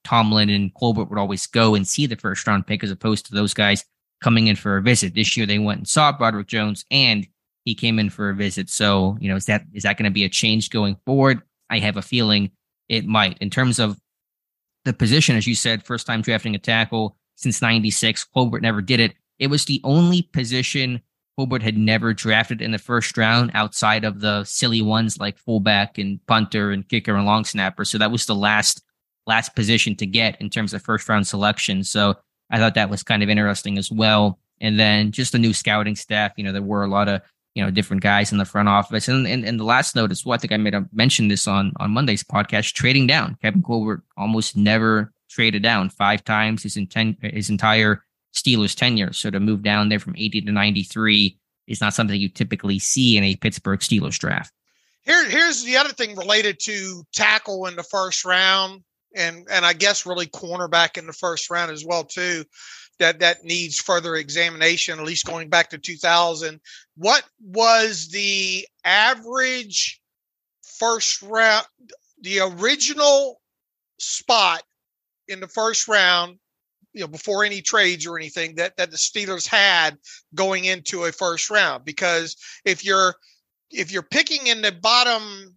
[0.05, 3.35] Tomlin and Colbert would always go and see the first round pick as opposed to
[3.35, 3.85] those guys
[4.21, 5.15] coming in for a visit.
[5.15, 7.27] This year they went and saw Broderick Jones and
[7.65, 8.69] he came in for a visit.
[8.69, 11.43] So, you know, is that is that going to be a change going forward?
[11.71, 12.51] I have a feeling
[12.89, 13.39] it might.
[13.39, 13.99] In terms of
[14.85, 19.01] the position, as you said, first time drafting a tackle since 96, Colbert never did
[19.01, 19.15] it.
[19.39, 21.03] It was the only position
[21.39, 25.97] Colbert had never drafted in the first round outside of the silly ones like fullback
[25.97, 27.85] and punter and kicker and long snapper.
[27.85, 28.83] So that was the last
[29.25, 31.85] last position to get in terms of first round selection.
[31.85, 32.17] So
[32.51, 34.41] I thought that was kind of interesting as well.
[34.61, 37.21] And then just the new scouting staff, you know, there were a lot of,
[37.55, 39.07] you know, different guys in the front office.
[39.07, 41.47] And and, and the last note as well, I think I made a mention this
[41.47, 43.39] on on Monday's podcast, trading down.
[43.41, 48.03] Kevin Colbert almost never traded down five times his intent his entire
[48.43, 49.13] Steelers tenure.
[49.13, 53.17] So to move down there from 80 to 93 is not something you typically see
[53.17, 54.53] in a Pittsburgh Steelers draft.
[55.03, 58.83] Here, here's the other thing related to tackle in the first round,
[59.17, 62.45] and and I guess really cornerback in the first round as well too.
[62.99, 66.61] That that needs further examination, at least going back to 2000.
[66.97, 70.01] What was the average
[70.63, 71.67] first round,
[72.21, 73.41] the original
[73.99, 74.63] spot
[75.29, 76.39] in the first round
[76.99, 79.97] you know before any trades or anything that that the Steelers had
[80.35, 83.15] going into a first round because if you're
[83.71, 85.57] if you're picking in the bottom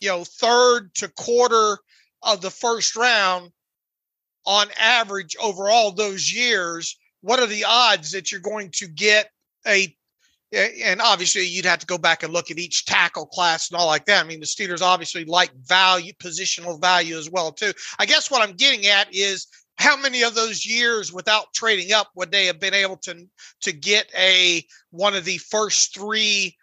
[0.00, 1.78] you know third to quarter
[2.22, 3.50] of the first round
[4.44, 9.30] on average over all those years what are the odds that you're going to get
[9.66, 9.96] a
[10.54, 13.86] and obviously you'd have to go back and look at each tackle class and all
[13.86, 14.22] like that.
[14.22, 17.72] I mean, the Steelers obviously like value, positional value as well too.
[17.98, 22.10] I guess what I'm getting at is how many of those years without trading up
[22.14, 23.26] would they have been able to
[23.62, 26.56] to get a one of the first three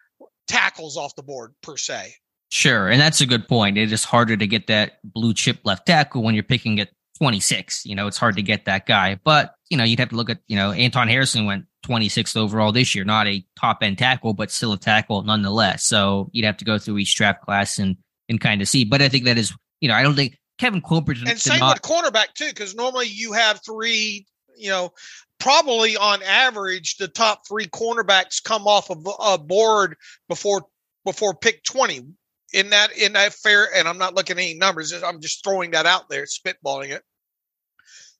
[0.47, 2.13] tackles off the board per se?
[2.51, 3.77] Sure, and that's a good point.
[3.77, 7.85] It is harder to get that blue chip left tackle when you're picking at 26.
[7.85, 9.19] You know, it's hard to get that guy.
[9.23, 12.71] But you know, you'd have to look at you know Anton Harrison went 26th overall
[12.71, 15.83] this year, not a top end tackle, but still a tackle nonetheless.
[15.83, 18.83] So you'd have to go through each draft class and and kind of see.
[18.83, 21.75] But I think that is you know I don't think Kevin Colbert and same not,
[21.75, 24.25] with cornerback too, because normally you have three.
[24.57, 24.93] You know,
[25.39, 29.95] probably on average, the top three cornerbacks come off of a board
[30.27, 30.65] before
[31.05, 32.05] before pick twenty.
[32.51, 34.91] In that in that fair, and I'm not looking at any numbers.
[34.91, 37.03] I'm just throwing that out there, spitballing it.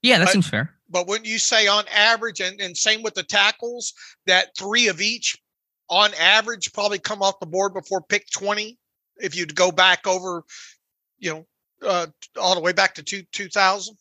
[0.02, 0.75] Yeah, that but, seems fair.
[0.88, 3.93] But when you say on average, and, and same with the tackles,
[4.28, 5.36] that three of each
[5.89, 8.78] on average probably come off the board before pick 20
[9.17, 10.43] if you'd go back over
[11.17, 11.45] you know
[11.86, 12.08] uh,
[12.39, 13.96] all the way back to two, 2000?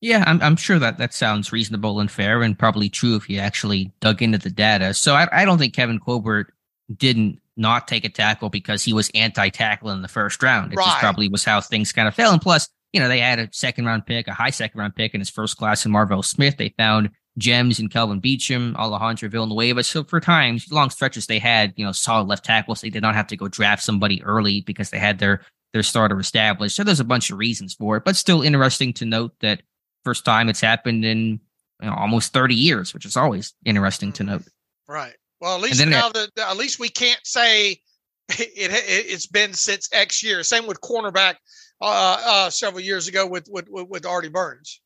[0.00, 3.38] Yeah, I'm, I'm sure that that sounds reasonable and fair and probably true if you
[3.38, 4.94] actually dug into the data.
[4.94, 6.52] So I, I don't think Kevin Colbert
[6.94, 10.72] didn't not take a tackle because he was anti-tackle in the first round.
[10.72, 10.84] It right.
[10.84, 12.32] just probably was how things kind of fell.
[12.32, 15.14] And plus, you know, they had a second round pick, a high second round pick
[15.14, 16.58] in his first class in Marvel Smith.
[16.58, 19.82] They found gems in Kelvin Beachum, Alejandro Villanueva.
[19.82, 22.80] So for times, long stretches, they had, you know, solid left tackles.
[22.80, 25.42] They did not have to go draft somebody early because they had their
[25.76, 26.74] their starter established.
[26.74, 29.60] So there's a bunch of reasons for it, but still interesting to note that
[30.04, 31.38] first time it's happened in
[31.82, 34.42] you know, almost 30 years, which is always interesting to note.
[34.88, 35.12] Right.
[35.38, 37.72] Well, at least now that at least we can't say
[38.30, 40.42] it, it has been since X year.
[40.42, 41.34] Same with cornerback
[41.82, 44.80] uh, uh, several years ago with with with Artie Burns.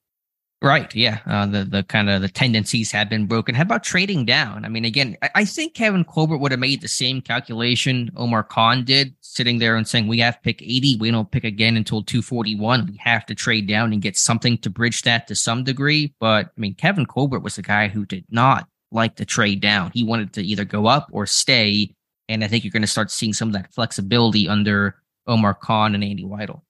[0.63, 0.95] Right.
[0.95, 1.21] Yeah.
[1.27, 3.55] Uh, the the kind of the tendencies have been broken.
[3.55, 4.67] How about trading down?
[4.67, 8.43] I mean, again, I, I, think Kevin Colbert would have made the same calculation Omar
[8.43, 10.99] Khan did, sitting there and saying, "We have pick 80.
[11.01, 12.89] We don't pick again until 241.
[12.91, 16.47] We have to trade down and get something to bridge that to some degree." But
[16.47, 19.93] I mean, Kevin Colbert was the guy who did not like to trade down.
[19.95, 21.95] He wanted to either go up or stay.
[22.29, 24.97] And I think you're going to start seeing some of that flexibility under
[25.27, 26.61] Omar Khan and Andy Weidel.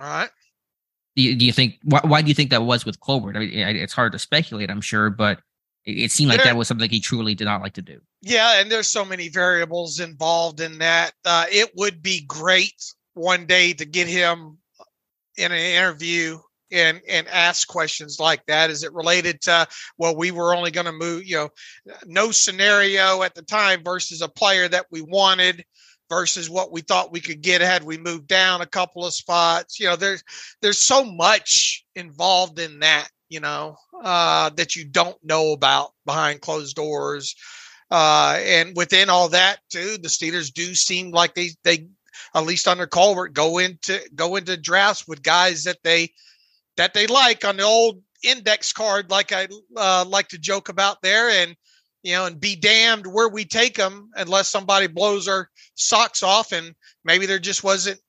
[0.00, 0.30] All right.
[1.16, 3.36] Do you, do you think why, why do you think that was with Colbert?
[3.36, 5.40] I mean, it's hard to speculate, I'm sure, but
[5.84, 8.00] it, it seemed like there, that was something he truly did not like to do.
[8.22, 11.12] Yeah, and there's so many variables involved in that.
[11.24, 12.82] Uh, it would be great
[13.14, 14.58] one day to get him
[15.36, 16.38] in an interview
[16.72, 19.66] and and ask questions like that is it related to
[19.98, 21.48] well we were only going to move you know
[22.06, 25.64] no scenario at the time versus a player that we wanted
[26.10, 29.80] versus what we thought we could get had we moved down a couple of spots.
[29.80, 30.22] You know there's
[30.60, 36.42] there's so much involved in that you know uh, that you don't know about behind
[36.42, 37.34] closed doors.
[37.90, 41.88] Uh, and within all that too the steelers do seem like they they
[42.34, 46.12] at least under Colbert, go into go into drafts with guys that they
[46.76, 51.02] that they like on the old index card, like I uh, like to joke about
[51.02, 51.56] there, and
[52.02, 55.49] you know, and be damned where we take them unless somebody blows our
[55.80, 56.74] socks off, and
[57.04, 58.00] maybe there just wasn't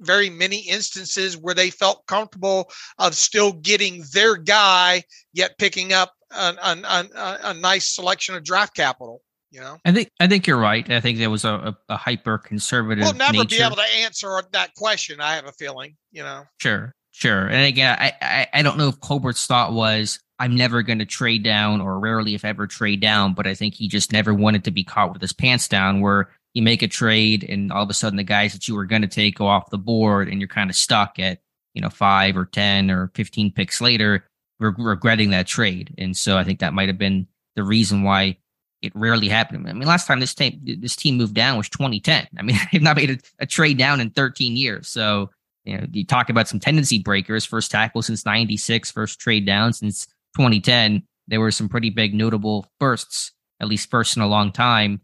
[0.00, 5.02] very many instances where they felt comfortable of still getting their guy
[5.32, 9.22] yet picking up a, a, a, a nice selection of draft capital
[9.56, 10.88] you know, I think I think you're right.
[10.90, 13.04] I think there was a, a, a hyper conservative.
[13.04, 13.56] We'll never nature.
[13.56, 15.20] be able to answer that question.
[15.20, 15.96] I have a feeling.
[16.12, 16.42] You know.
[16.58, 17.46] Sure, sure.
[17.46, 21.06] And again, I I, I don't know if Colbert's thought was I'm never going to
[21.06, 23.34] trade down, or rarely, if ever, trade down.
[23.34, 26.28] But I think he just never wanted to be caught with his pants down, where
[26.56, 29.02] you make a trade and all of a sudden the guys that you were going
[29.02, 31.40] to take go off the board, and you're kind of stuck at
[31.74, 34.24] you know five or ten or fifteen picks later,
[34.58, 35.94] re- regretting that trade.
[35.98, 37.26] And so I think that might have been
[37.56, 38.38] the reason why
[38.80, 39.68] it rarely happened.
[39.68, 42.26] I mean, last time this team this team moved down was 2010.
[42.38, 44.88] I mean, they've not made a, a, trade down in 13 years.
[44.88, 45.28] So
[45.64, 47.44] you know, you talk about some tendency breakers.
[47.44, 50.06] First tackle since '96, first trade down since
[50.38, 51.02] 2010.
[51.28, 55.02] There were some pretty big notable bursts, at least first in a long time,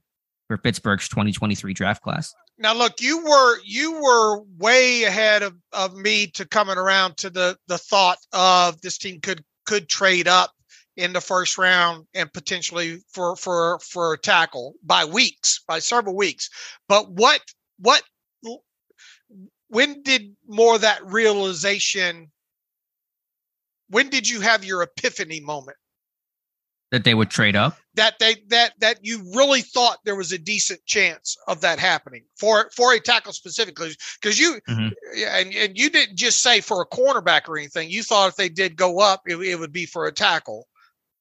[0.53, 2.35] for Pittsburgh's 2023 draft class.
[2.59, 7.31] Now, look, you were you were way ahead of, of me to coming around to
[7.31, 10.53] the the thought of this team could could trade up
[10.97, 16.15] in the first round and potentially for for for a tackle by weeks by several
[16.15, 16.51] weeks.
[16.89, 17.41] But what
[17.79, 18.03] what
[19.69, 22.31] when did more that realization
[23.89, 25.79] when did you have your epiphany moment?
[26.91, 30.39] That they would trade up that they that that you really thought there was a
[30.39, 33.91] decent chance of that happening for for a tackle specifically
[34.21, 34.89] because you mm-hmm.
[35.29, 38.49] and, and you didn't just say for a cornerback or anything you thought if they
[38.49, 40.67] did go up it, it would be for a tackle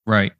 [0.06, 0.32] Right.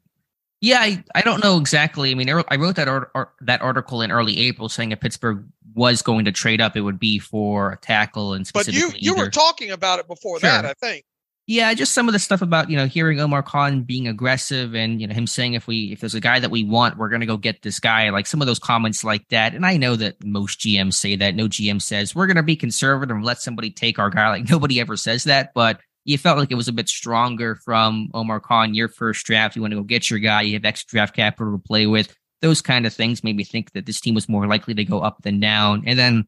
[0.61, 2.11] Yeah, I, I don't know exactly.
[2.11, 5.45] I mean, I wrote that or, or, that article in early April saying if Pittsburgh
[5.75, 8.91] was going to trade up, it would be for a tackle and specifically.
[8.91, 9.25] But you you either.
[9.25, 10.49] were talking about it before sure.
[10.49, 11.03] that, I think.
[11.45, 15.01] Yeah, just some of the stuff about you know hearing Omar Khan being aggressive and
[15.01, 17.25] you know him saying if we if there's a guy that we want, we're gonna
[17.25, 18.09] go get this guy.
[18.11, 21.35] Like some of those comments like that, and I know that most GMs say that.
[21.35, 24.29] No GM says we're gonna be conservative and let somebody take our guy.
[24.29, 28.09] Like nobody ever says that, but you felt like it was a bit stronger from
[28.13, 29.55] Omar Khan, your first draft.
[29.55, 32.15] You want to go get your guy, you have extra draft capital to play with.
[32.41, 34.99] Those kind of things made me think that this team was more likely to go
[34.99, 35.83] up than down.
[35.85, 36.27] And then,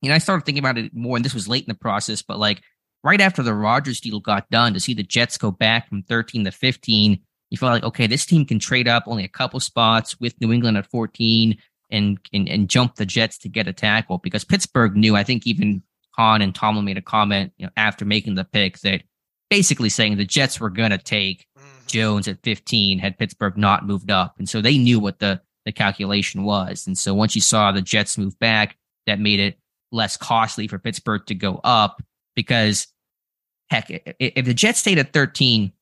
[0.00, 2.22] you know, I started thinking about it more, and this was late in the process,
[2.22, 2.62] but like
[3.02, 6.44] right after the Rodgers deal got done, to see the Jets go back from 13
[6.44, 7.20] to 15,
[7.50, 10.52] you felt like, okay, this team can trade up only a couple spots with New
[10.52, 11.58] England at 14
[11.90, 15.46] and, and, and jump the Jets to get a tackle because Pittsburgh knew, I think
[15.46, 15.82] even
[16.14, 19.02] Khan and Tomlin made a comment you know, after making the pick that
[19.48, 21.86] basically saying the Jets were going to take mm-hmm.
[21.88, 24.36] Jones at 15 had Pittsburgh not moved up.
[24.38, 26.86] And so they knew what the, the calculation was.
[26.86, 28.76] And so once you saw the Jets move back,
[29.06, 29.58] that made it
[29.90, 32.00] less costly for Pittsburgh to go up
[32.34, 32.86] because
[33.70, 33.86] heck,
[34.18, 35.72] if the Jets stayed at 13,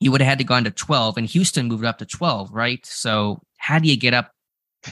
[0.00, 2.84] you would have had to gone to 12 and Houston moved up to 12, right?
[2.84, 4.32] So how do you get up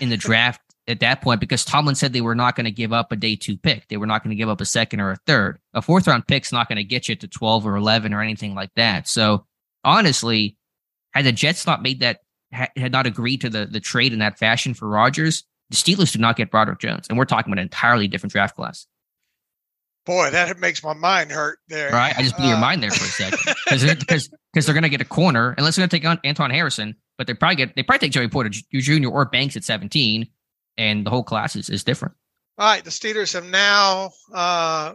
[0.01, 2.93] in the draft at that point because Tomlin said they were not going to give
[2.93, 3.89] up a day two pick.
[3.89, 5.59] They were not going to give up a second or a third.
[5.73, 8.55] A fourth round pick's not going to get you to 12 or 11 or anything
[8.55, 9.09] like that.
[9.09, 9.47] So
[9.83, 10.57] honestly,
[11.13, 12.21] had the Jets not made that,
[12.53, 16.21] had not agreed to the, the trade in that fashion for Rodgers, the Steelers did
[16.21, 17.07] not get Broderick Jones.
[17.09, 18.87] And we're talking about an entirely different draft class.
[20.07, 21.91] Boy, that makes my mind hurt there.
[21.91, 22.15] Right.
[22.17, 24.89] I just blew uh, your mind there for a second because they're, they're going to
[24.91, 27.75] get a corner unless they're going to take on Anton Harrison, but they probably get,
[27.75, 29.09] they probably take Joey Porter Jr.
[29.09, 30.29] or Banks at 17
[30.77, 32.15] and the whole class is, is different.
[32.59, 34.95] All right, the Steelers have now uh,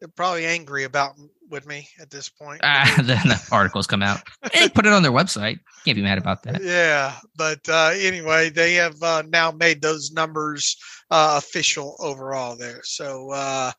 [0.00, 1.14] they're probably angry about
[1.50, 2.60] with me at this point.
[2.62, 4.20] Ah, then the articles come out.
[4.52, 5.60] They put it on their website.
[5.84, 6.62] Can't be mad about that.
[6.62, 10.76] Yeah, but uh, anyway, they have uh, now made those numbers
[11.10, 12.80] uh, official overall there.
[12.82, 13.72] So.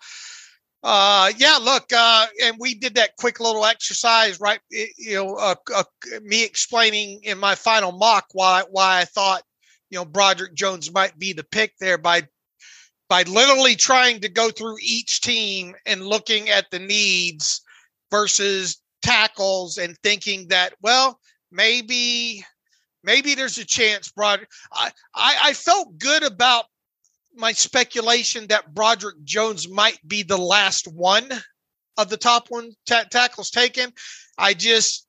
[0.82, 5.56] Uh, yeah look uh and we did that quick little exercise right you know uh,
[5.76, 5.84] uh,
[6.24, 9.44] me explaining in my final mock why why i thought
[9.90, 12.24] you know Broderick Jones might be the pick there by
[13.10, 17.62] by literally trying to go through each team and looking at the needs
[18.10, 21.20] versus tackles and thinking that well
[21.52, 22.46] maybe
[23.04, 24.12] maybe there's a chance.
[24.12, 24.50] Broderick.
[24.72, 26.66] I, I, I felt good about
[27.36, 31.30] my speculation that Broderick Jones might be the last one
[31.98, 33.92] of the top one t- tackles taken.
[34.38, 35.06] I just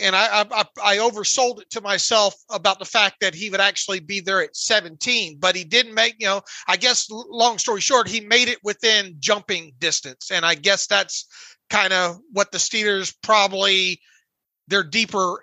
[0.00, 4.00] and I, I I oversold it to myself about the fact that he would actually
[4.00, 6.16] be there at 17, but he didn't make.
[6.18, 10.54] You know, I guess long story short, he made it within jumping distance, and I
[10.54, 11.26] guess that's
[11.70, 14.00] kind of what the Steelers probably
[14.66, 15.40] their deeper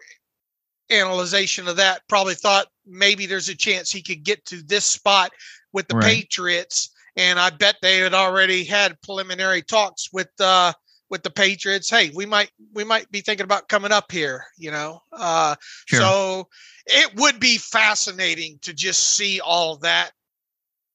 [0.90, 5.32] analyzation of that probably thought maybe there's a chance he could get to this spot
[5.76, 6.06] with the right.
[6.06, 6.90] Patriots.
[7.18, 10.74] And I bet they had already had preliminary talks with uh,
[11.10, 11.90] with the Patriots.
[11.90, 15.02] Hey, we might we might be thinking about coming up here, you know.
[15.14, 15.56] Uh,
[15.86, 16.00] sure.
[16.00, 16.48] So
[16.88, 20.12] it would be fascinating to just see all that,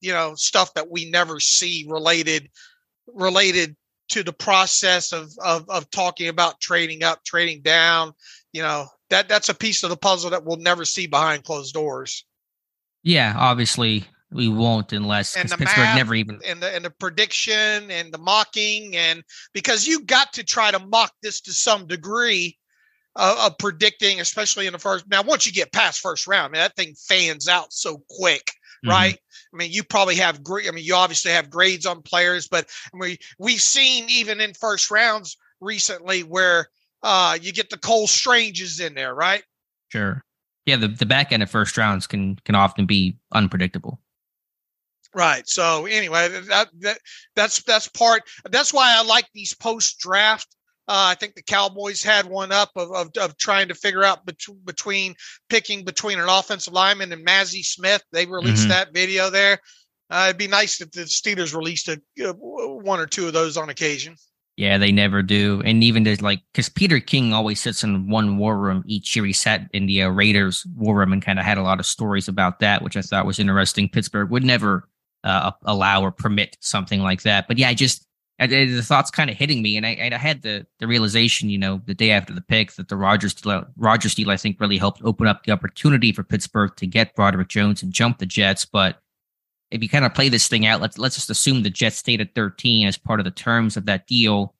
[0.00, 2.50] you know, stuff that we never see related
[3.06, 3.76] related
[4.10, 8.12] to the process of of of talking about trading up, trading down.
[8.52, 11.72] You know, that that's a piece of the puzzle that we'll never see behind closed
[11.72, 12.26] doors.
[13.02, 16.90] Yeah, obviously we won't unless and the Pittsburgh math, never even and the and the
[16.90, 21.86] prediction and the mocking and because you got to try to mock this to some
[21.86, 22.56] degree
[23.16, 25.08] of, of predicting, especially in the first.
[25.08, 28.46] Now, once you get past first round, I mean, that thing fans out so quick,
[28.46, 28.90] mm-hmm.
[28.90, 29.18] right?
[29.52, 30.68] I mean, you probably have great.
[30.68, 34.54] I mean, you obviously have grades on players, but I mean, we've seen even in
[34.54, 36.68] first rounds recently where
[37.02, 39.42] uh, you get the Cole Stranges in there, right?
[39.88, 40.24] Sure.
[40.66, 44.00] Yeah, the, the back end of first rounds can can often be unpredictable.
[45.14, 45.48] Right.
[45.48, 46.98] So anyway, that, that
[47.34, 48.22] that's that's part.
[48.50, 50.46] That's why I like these post draft.
[50.86, 54.26] Uh, I think the Cowboys had one up of, of, of trying to figure out
[54.26, 55.14] bet- between
[55.48, 58.02] picking between an offensive lineman and Mazi Smith.
[58.12, 58.70] They released mm-hmm.
[58.70, 59.60] that video there.
[60.10, 63.56] Uh, it'd be nice if the Steelers released a, uh, one or two of those
[63.56, 64.16] on occasion.
[64.56, 65.62] Yeah, they never do.
[65.64, 69.24] And even there's like, because Peter King always sits in one war room each year.
[69.24, 71.86] He sat in the uh, Raiders war room and kind of had a lot of
[71.86, 73.88] stories about that, which I thought was interesting.
[73.88, 74.88] Pittsburgh would never
[75.24, 77.48] uh, allow or permit something like that.
[77.48, 78.06] But yeah, I just
[78.40, 81.58] I, the thoughts kind of hitting me, and I, I had the the realization, you
[81.58, 84.78] know, the day after the pick that the Rodgers deal, Rodgers deal, I think, really
[84.78, 88.64] helped open up the opportunity for Pittsburgh to get Broderick Jones and jump the Jets.
[88.64, 88.98] But
[89.70, 92.22] if you kind of play this thing out, let's let's just assume the Jets stayed
[92.22, 94.54] at 13 as part of the terms of that deal.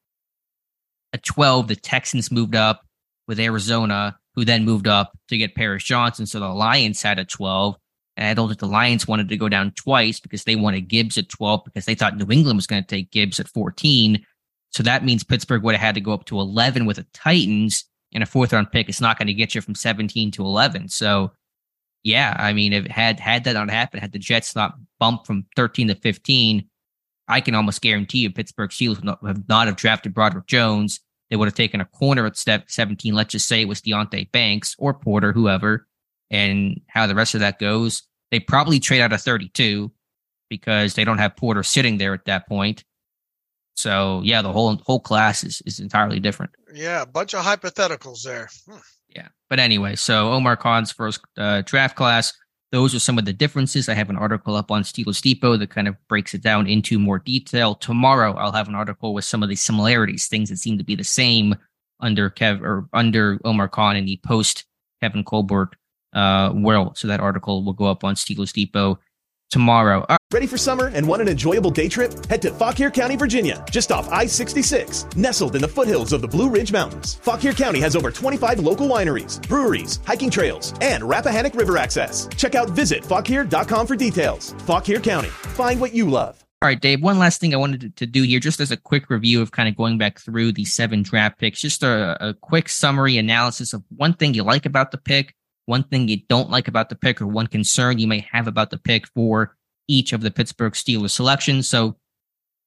[1.13, 2.87] At 12, the Texans moved up
[3.27, 6.27] with Arizona, who then moved up to get Paris Johnson.
[6.27, 7.77] So the Lions had a 12.
[8.21, 11.17] And I don't think the Lions wanted to go down twice because they wanted Gibbs
[11.17, 14.25] at 12 because they thought New England was going to take Gibbs at 14.
[14.73, 17.87] So that means Pittsburgh would have had to go up to 11 with the Titans
[18.13, 18.91] and a fourth round pick.
[18.91, 20.91] It's not going to get you from 17 to 11.
[20.91, 21.33] So
[22.03, 25.47] yeah, I mean, if had had that not happened, had the Jets not bumped from
[25.57, 26.69] 13 to 15,
[27.27, 31.01] I can almost guarantee you Pittsburgh Steelers would not have, not have drafted Broderick Jones.
[31.31, 33.15] They would have taken a corner at step 17.
[33.15, 35.87] Let's just say it was Deonte Banks or Porter, whoever,
[36.31, 38.03] and how the rest of that goes.
[38.31, 39.91] They probably trade out of 32
[40.49, 42.85] because they don't have Porter sitting there at that point.
[43.75, 46.53] So yeah, the whole whole class is is entirely different.
[46.75, 48.49] Yeah, a bunch of hypotheticals there.
[48.69, 48.79] Hmm.
[49.09, 52.33] Yeah, but anyway, so Omar Khan's first uh, draft class.
[52.73, 53.89] Those are some of the differences.
[53.89, 57.01] I have an article up on Steelers Depot that kind of breaks it down into
[57.01, 57.75] more detail.
[57.75, 60.95] Tomorrow, I'll have an article with some of the similarities, things that seem to be
[60.95, 61.57] the same
[61.99, 64.67] under Kev or under Omar Khan in the post
[65.03, 65.75] Kevin Colbert
[66.13, 66.99] uh, world.
[66.99, 68.99] So that article will go up on Steelers Depot
[69.51, 70.07] tomorrow.
[70.09, 72.13] Uh, Ready for summer and want an enjoyable day trip?
[72.27, 76.29] Head to Fauquier County, Virginia, just off I 66, nestled in the foothills of the
[76.29, 77.17] Blue Ridge Mountains.
[77.17, 82.29] Fauquier County has over 25 local wineries, breweries, hiking trails, and Rappahannock River access.
[82.37, 84.55] Check out visitfauquier.com for details.
[84.59, 86.45] Fauquier County, find what you love.
[86.63, 89.09] All right, Dave, one last thing I wanted to, do here, just as a quick
[89.09, 92.69] review of kind of going back through the seven draft picks, just a, a quick
[92.69, 95.35] summary analysis of one thing you like about the pick,
[95.67, 98.71] one thing you don't like about the pick or one concern you may have about
[98.71, 99.57] the pick for
[99.89, 101.69] each of the Pittsburgh Steelers selections.
[101.69, 101.97] So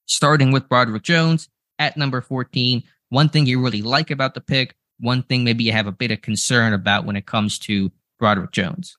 [0.05, 4.75] starting with Broderick Jones at number 14, one thing you really like about the pick,
[4.99, 8.51] one thing maybe you have a bit of concern about when it comes to Broderick
[8.51, 8.97] Jones.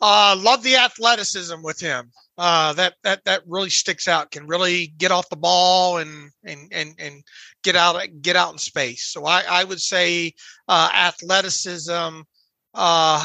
[0.00, 2.10] Uh, love the athleticism with him.
[2.36, 4.30] Uh, that that that really sticks out.
[4.30, 7.22] Can really get off the ball and and and and
[7.64, 9.06] get out get out in space.
[9.06, 10.34] So I I would say
[10.68, 12.20] uh, athleticism
[12.76, 13.24] uh,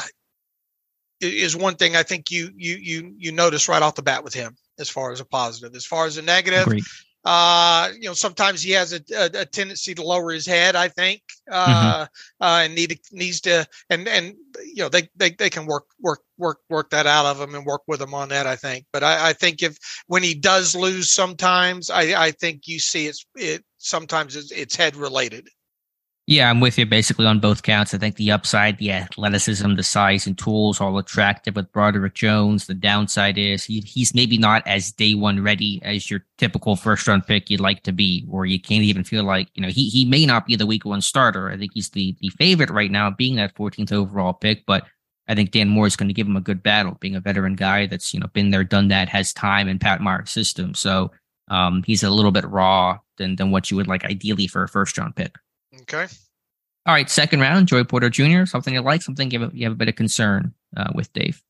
[1.20, 4.34] is one thing I think you you you you notice right off the bat with
[4.34, 5.76] him as far as a positive.
[5.76, 6.84] As far as a negative, Agreed.
[7.26, 10.76] uh, you know, sometimes he has a, a, a, tendency to lower his head.
[10.76, 11.22] I think,
[11.52, 12.44] uh, mm-hmm.
[12.44, 14.36] uh, and need needs to and and
[14.66, 17.66] you know they they they can work work work work that out of him and
[17.66, 18.48] work with him on that.
[18.48, 19.78] I think, but I, I think if
[20.08, 24.76] when he does lose, sometimes I I think you see it's it sometimes it's, it's
[24.76, 25.50] head related.
[26.28, 27.94] Yeah, I'm with you basically on both counts.
[27.94, 32.68] I think the upside, the athleticism, the size and tools all attractive with Broderick Jones.
[32.68, 37.08] The downside is he, he's maybe not as day one ready as your typical first
[37.08, 39.90] round pick you'd like to be, or you can't even feel like, you know, he,
[39.90, 41.50] he may not be the week one starter.
[41.50, 44.86] I think he's the, the favorite right now being that 14th overall pick, but
[45.28, 47.56] I think Dan Moore is going to give him a good battle, being a veteran
[47.56, 50.76] guy that's, you know, been there, done that, has time in Pat Meyer's system.
[50.76, 51.12] So
[51.50, 54.70] um, he's a little bit raw than, than what you would like ideally for a
[54.70, 55.36] first round pick.
[55.82, 56.08] Okay.
[56.86, 58.46] All right, second round, Joey Porter Jr.
[58.46, 61.14] Something you like, something you have a, you have a bit of concern uh, with,
[61.14, 61.44] Dave.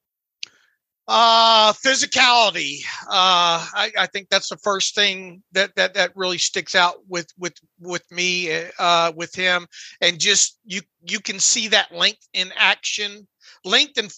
[1.08, 2.84] Uh, physicality.
[3.08, 7.28] Uh, I, I think that's the first thing that, that, that really sticks out with,
[7.38, 9.68] with, with me, uh, with him.
[10.00, 13.28] And just, you, you can see that length in action,
[13.66, 14.10] length and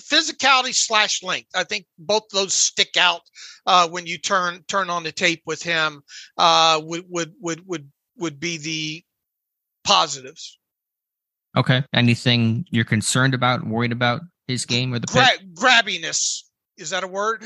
[0.00, 1.50] physicality slash length.
[1.54, 3.22] I think both those stick out,
[3.66, 6.02] uh, when you turn, turn on the tape with him,
[6.38, 9.04] uh, would, would, would, would, would be the
[9.84, 10.58] positives.
[11.56, 11.84] Okay.
[11.92, 16.42] Anything you're concerned about, worried about his game or the Gra- grabbiness?
[16.78, 17.44] Is that a word?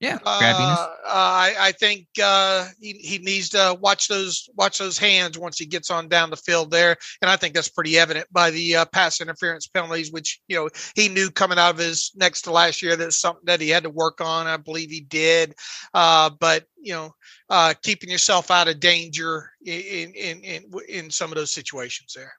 [0.00, 0.76] Yeah, grabbiness.
[0.76, 5.36] Uh, uh, I, I think uh, he, he needs to watch those watch those hands
[5.36, 8.52] once he gets on down the field there, and I think that's pretty evident by
[8.52, 12.42] the uh, pass interference penalties, which you know he knew coming out of his next
[12.42, 14.46] to last year that's something that he had to work on.
[14.46, 15.54] I believe he did,
[15.94, 17.10] uh, but you know,
[17.50, 22.34] uh, keeping yourself out of danger in in in in some of those situations there.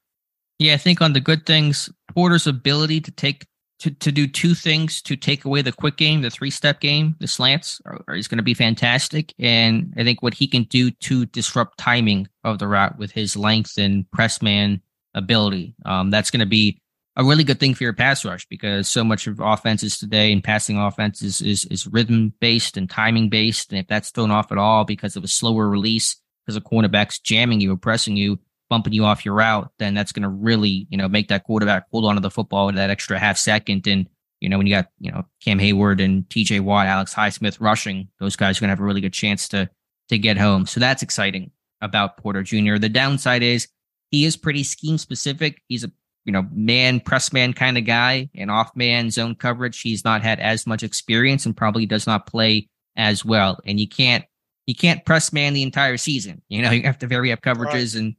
[0.60, 3.47] Yeah, I think on the good things, Porter's ability to take
[3.80, 7.15] to, to do two things to take away the quick game, the three step game,
[7.19, 9.34] the slants are, is going to be fantastic.
[9.39, 13.36] And I think what he can do to disrupt timing of the route with his
[13.36, 14.82] length and press man
[15.13, 16.82] ability, um, that's going to be
[17.15, 20.43] a really good thing for your pass rush because so much of offenses today and
[20.43, 23.71] passing offenses is, is, is rhythm based and timing based.
[23.71, 27.21] And if that's thrown off at all because of a slower release, because a cornerbacks
[27.21, 28.39] jamming you or pressing you,
[28.70, 31.86] bumping you off your route, then that's going to really, you know, make that quarterback
[31.91, 33.88] hold on to the football that extra half second.
[33.88, 34.07] And,
[34.39, 38.07] you know, when you got, you know, Cam Heyward and TJ Watt, Alex Highsmith rushing,
[38.20, 39.70] those guys are going to have a really good chance to,
[40.09, 40.65] to get home.
[40.65, 41.51] So that's exciting
[41.82, 42.78] about Porter Jr.
[42.78, 43.67] The downside is
[44.11, 45.61] he is pretty scheme specific.
[45.67, 45.91] He's a,
[46.26, 49.82] you know, man, press man kind of guy and off man zone coverage.
[49.82, 53.59] He's not had as much experience and probably does not play as well.
[53.65, 54.26] And you can't,
[54.67, 56.43] you can't press man the entire season.
[56.49, 58.03] You know, you have to vary up coverages right.
[58.03, 58.15] and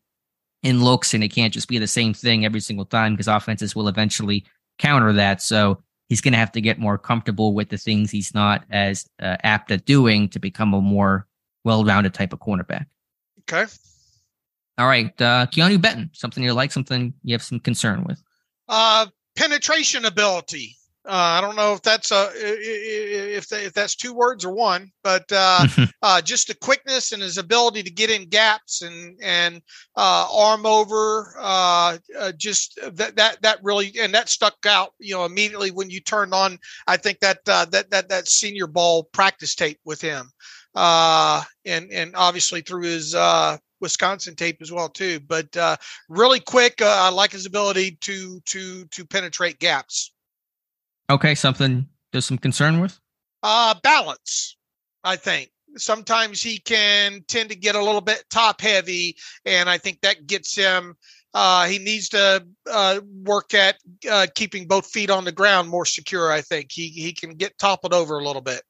[0.62, 3.74] in looks, and it can't just be the same thing every single time because offenses
[3.74, 4.44] will eventually
[4.78, 5.42] counter that.
[5.42, 9.08] So he's going to have to get more comfortable with the things he's not as
[9.22, 11.26] uh, apt at doing to become a more
[11.64, 12.86] well-rounded type of cornerback.
[13.40, 13.70] Okay.
[14.78, 18.22] All right, uh, Keanu Benton, something you like, something you have some concern with.
[18.66, 19.06] Uh,
[19.36, 20.76] penetration ability.
[21.06, 25.24] Uh, I don't know if that's a if if that's two words or one, but
[25.32, 25.66] uh,
[26.02, 29.62] uh, just the quickness and his ability to get in gaps and and
[29.96, 34.92] uh, arm over, uh, uh, just that that that really and that stuck out.
[34.98, 39.04] You know, immediately when you turned on, I think that that that that senior ball
[39.04, 40.30] practice tape with him,
[40.74, 43.16] and and obviously through his
[43.80, 45.18] Wisconsin tape as well too.
[45.20, 45.56] But
[46.10, 50.12] really quick, I like his ability to to to penetrate gaps.
[51.10, 52.98] Okay, something there's some concern with?
[53.42, 54.56] Uh balance,
[55.02, 55.50] I think.
[55.76, 60.26] Sometimes he can tend to get a little bit top heavy, and I think that
[60.26, 60.96] gets him.
[61.32, 63.76] Uh, he needs to uh, work at
[64.10, 66.32] uh, keeping both feet on the ground more secure.
[66.32, 68.62] I think he he can get toppled over a little bit.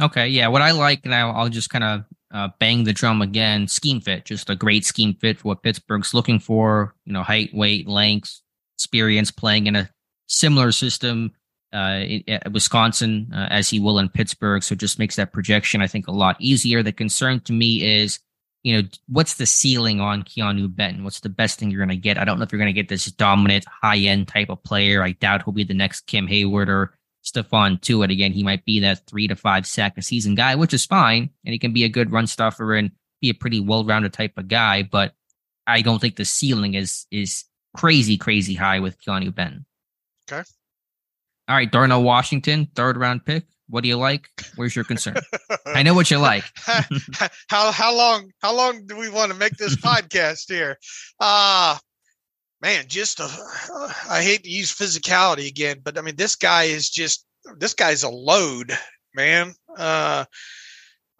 [0.00, 0.46] Okay, yeah.
[0.46, 3.66] What I like now, I'll just kind of uh, bang the drum again.
[3.66, 6.94] Scheme fit, just a great scheme fit for what Pittsburgh's looking for.
[7.04, 8.40] You know, height, weight, length,
[8.76, 9.90] experience, playing in a
[10.28, 11.32] similar system
[11.72, 14.62] uh, at Wisconsin uh, as he will in Pittsburgh.
[14.62, 16.82] So it just makes that projection, I think, a lot easier.
[16.82, 18.18] The concern to me is,
[18.62, 21.04] you know, what's the ceiling on Keanu Benton?
[21.04, 22.18] What's the best thing you're going to get?
[22.18, 25.02] I don't know if you're going to get this dominant, high end type of player.
[25.02, 26.94] I doubt he'll be the next Cam Heyward or
[27.24, 28.10] Stephon Tuitt.
[28.10, 31.30] Again, he might be that three to five sack a season guy, which is fine.
[31.44, 32.90] And he can be a good run stuffer and
[33.20, 34.82] be a pretty well rounded type of guy.
[34.82, 35.14] But
[35.66, 37.44] I don't think the ceiling is is
[37.76, 39.66] crazy, crazy high with Keanu Benton.
[40.30, 40.42] Okay.
[41.48, 43.44] All right, Darnell Washington, third round pick.
[43.70, 44.28] What do you like?
[44.56, 45.16] Where's your concern?
[45.66, 46.44] I know what you like.
[47.48, 50.78] how how long how long do we want to make this podcast here?
[51.20, 51.78] Uh
[52.60, 56.64] man, just a, uh, I hate to use physicality again, but I mean this guy
[56.64, 57.24] is just
[57.56, 58.76] this guy's a load,
[59.14, 59.54] man.
[59.76, 60.26] Uh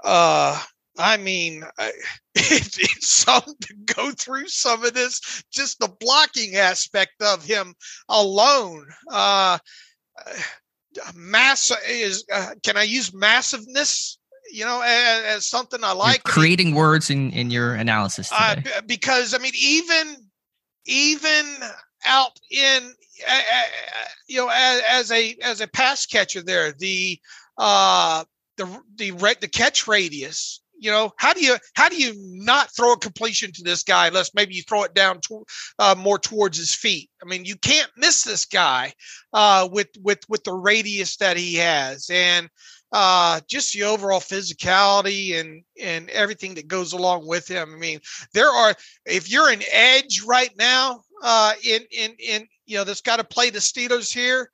[0.05, 0.63] uh
[0.99, 1.93] I mean, I,
[2.35, 7.75] it, it's something to go through some of this, just the blocking aspect of him
[8.09, 8.87] alone.
[9.11, 9.59] Uh,
[11.15, 14.19] mass is uh, can I use massiveness?
[14.51, 16.23] You know, as, as something I like.
[16.25, 18.57] You're creating words in in your analysis uh,
[18.87, 20.17] because I mean, even
[20.87, 21.45] even
[22.07, 22.95] out in
[23.29, 23.41] uh,
[24.27, 27.19] you know as, as, a as a pass catcher there the
[27.59, 28.25] uh
[28.57, 28.65] the
[28.97, 29.11] the
[29.41, 33.53] the catch radius you know how do you how do you not throw a completion
[33.53, 35.45] to this guy unless maybe you throw it down to,
[35.79, 38.93] uh, more towards his feet i mean you can't miss this guy
[39.33, 42.49] uh, with with with the radius that he has and
[42.93, 47.75] uh, just the overall physicality and and everything that goes along with him.
[47.75, 48.01] I mean,
[48.33, 48.75] there are
[49.05, 53.25] if you're an edge right now uh, in in in you know that's got to
[53.25, 54.51] play the Steelers here.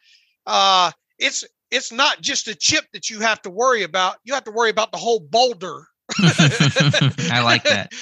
[0.47, 4.17] Uh, it's it's not just a chip that you have to worry about.
[4.25, 5.87] You have to worry about the whole boulder.
[7.31, 7.93] I like that.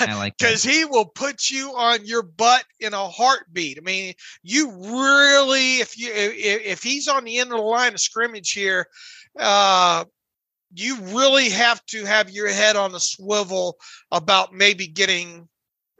[0.00, 3.78] I like because he will put you on your butt in a heartbeat.
[3.78, 7.94] I mean, you really, if you if, if he's on the end of the line
[7.94, 8.86] of scrimmage here,
[9.38, 10.04] uh,
[10.74, 13.78] you really have to have your head on a swivel
[14.10, 15.48] about maybe getting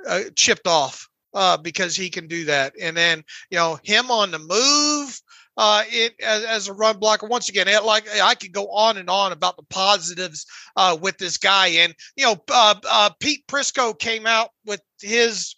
[0.07, 2.75] uh, chipped off uh, because he can do that.
[2.81, 5.21] And then you know him on the move
[5.57, 7.27] uh, it as, as, a run blocker.
[7.27, 10.47] Once again, it, like I could go on and on about the positives
[10.77, 11.69] uh, with this guy.
[11.69, 15.55] And you know, uh, uh Pete Prisco came out with his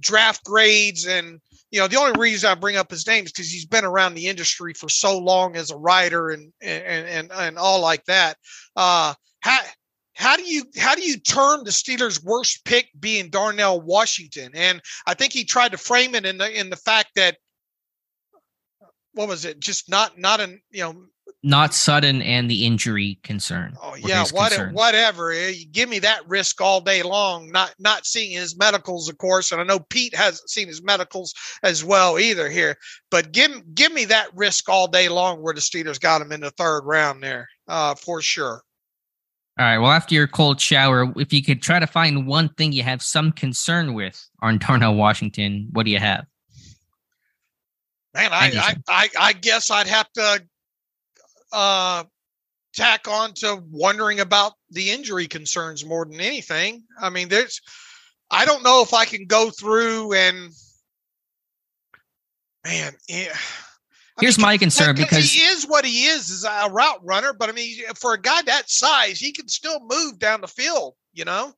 [0.00, 3.50] draft grades and you know, the only reason I bring up his name is because
[3.50, 7.58] he's been around the industry for so long as a writer and and and, and
[7.58, 8.38] all like that.
[8.74, 9.58] Uh, how
[10.14, 14.50] how do you how do you turn the Steelers' worst pick being Darnell Washington?
[14.54, 17.36] And I think he tried to frame it in the in the fact that
[19.18, 19.58] what was it?
[19.58, 20.94] Just not not an you know
[21.42, 23.74] not sudden and the injury concern.
[23.82, 25.32] Oh yeah, what, whatever.
[25.32, 27.50] Eh, you give me that risk all day long.
[27.50, 31.34] Not not seeing his medicals, of course, and I know Pete hasn't seen his medicals
[31.64, 32.76] as well either here.
[33.10, 36.40] But give give me that risk all day long where the Steelers got him in
[36.40, 38.62] the third round there, uh, for sure.
[39.58, 39.78] All right.
[39.78, 43.02] Well, after your cold shower, if you could try to find one thing you have
[43.02, 46.24] some concern with on Darnell Washington, what do you have?
[48.18, 50.42] Man, I, I, I, I guess I'd have to
[51.52, 52.04] uh,
[52.74, 56.82] tack on to wondering about the injury concerns more than anything.
[57.00, 57.60] I mean, there's,
[58.28, 60.50] I don't know if I can go through and,
[62.66, 63.36] man, yeah.
[64.20, 67.32] Here's mean, my concern because he is what he is, is a route runner.
[67.32, 70.94] But I mean, for a guy that size, he can still move down the field.
[71.12, 71.52] You know,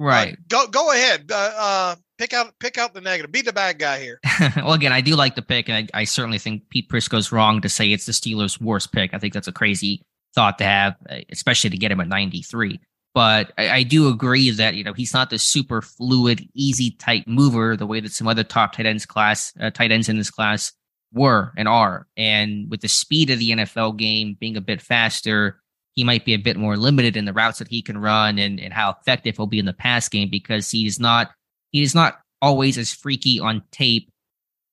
[0.00, 0.32] right?
[0.32, 1.30] Uh, go go ahead.
[1.30, 3.32] Uh, uh, pick out pick out the negative.
[3.32, 4.20] Be the bad guy here.
[4.56, 7.60] well, again, I do like the pick, and I, I, certainly think Pete Prisco's wrong
[7.60, 9.14] to say it's the Steelers' worst pick.
[9.14, 10.02] I think that's a crazy
[10.34, 12.80] thought to have, uh, especially to get him at 93.
[13.14, 17.24] But I, I do agree that you know he's not the super fluid, easy type
[17.26, 20.30] mover the way that some other top tight ends class uh, tight ends in this
[20.30, 20.72] class
[21.12, 22.06] were and are.
[22.16, 25.60] And with the speed of the NFL game being a bit faster,
[25.94, 28.60] he might be a bit more limited in the routes that he can run and,
[28.60, 31.30] and how effective he'll be in the pass game because he's not
[31.72, 34.10] he is not always as freaky on tape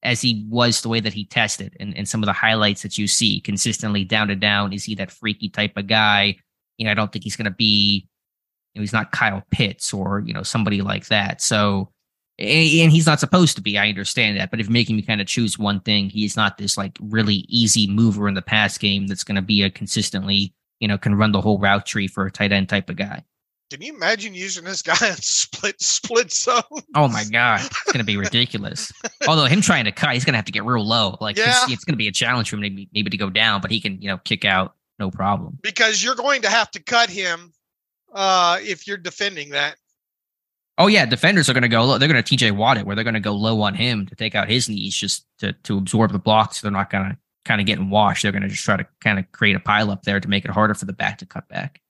[0.03, 2.97] as he was the way that he tested and, and some of the highlights that
[2.97, 4.73] you see consistently down to down.
[4.73, 6.37] Is he that freaky type of guy?
[6.77, 8.07] You know, I don't think he's going to be,
[8.73, 11.41] you know, he's not Kyle Pitts or, you know, somebody like that.
[11.41, 11.89] So,
[12.39, 13.77] and he's not supposed to be.
[13.77, 14.51] I understand that.
[14.51, 17.87] But if making me kind of choose one thing, he's not this like really easy
[17.87, 21.31] mover in the pass game that's going to be a consistently, you know, can run
[21.31, 23.23] the whole route tree for a tight end type of guy.
[23.73, 26.61] Can you imagine using this guy on split split zone?
[26.93, 28.93] Oh my god, it's gonna be ridiculous.
[29.27, 31.17] Although him trying to cut, he's gonna have to get real low.
[31.19, 31.63] Like yeah.
[31.63, 33.81] it's, it's gonna be a challenge for him maybe, maybe to go down, but he
[33.81, 35.57] can you know kick out no problem.
[35.63, 37.51] Because you're going to have to cut him
[38.13, 39.77] uh, if you're defending that.
[40.77, 41.97] Oh yeah, defenders are going to go low.
[41.97, 44.15] They're going to TJ Watt it, where they're going to go low on him to
[44.15, 46.61] take out his knees, just to to absorb the blocks.
[46.61, 48.21] So they're not going to kind of getting washed.
[48.21, 50.45] They're going to just try to kind of create a pile up there to make
[50.45, 51.81] it harder for the back to cut back.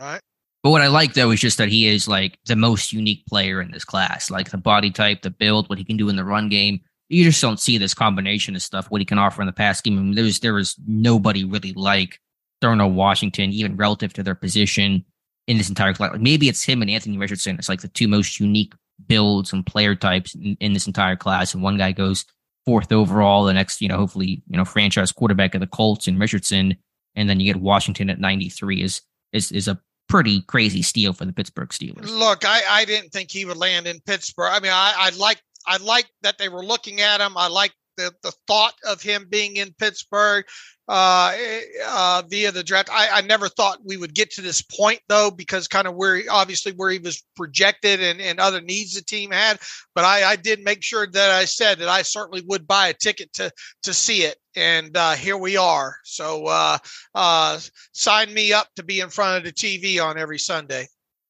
[0.00, 0.20] All right.
[0.66, 3.60] But what I like though is just that he is like the most unique player
[3.60, 4.32] in this class.
[4.32, 6.80] Like the body type, the build, what he can do in the run game.
[7.08, 9.80] You just don't see this combination of stuff, what he can offer in the pass
[9.80, 9.96] game.
[9.96, 12.18] I mean, there's there is nobody really like
[12.60, 15.04] Darnell Washington, even relative to their position
[15.46, 16.10] in this entire class.
[16.10, 17.54] Like maybe it's him and Anthony Richardson.
[17.60, 18.74] It's like the two most unique
[19.06, 21.54] builds and player types in, in this entire class.
[21.54, 22.24] And one guy goes
[22.64, 26.18] fourth overall, the next, you know, hopefully, you know, franchise quarterback of the Colts and
[26.18, 26.74] Richardson,
[27.14, 29.02] and then you get Washington at 93 is
[29.32, 32.10] is is a pretty crazy steal for the Pittsburgh Steelers.
[32.10, 34.50] Look, I, I didn't think he would land in Pittsburgh.
[34.52, 37.36] I mean, I, I like I like that they were looking at him.
[37.36, 40.44] I like the, the thought of him being in Pittsburgh
[40.88, 42.88] uh, eh, uh, via the draft.
[42.92, 46.16] I, I never thought we would get to this point though, because kind of where
[46.16, 49.58] he, obviously where he was projected and, and other needs the team had.
[49.94, 52.94] But I, I did make sure that I said that I certainly would buy a
[52.94, 53.50] ticket to
[53.82, 55.96] to see it, and uh, here we are.
[56.04, 56.78] So uh,
[57.14, 57.58] uh,
[57.92, 60.86] sign me up to be in front of the TV on every Sunday.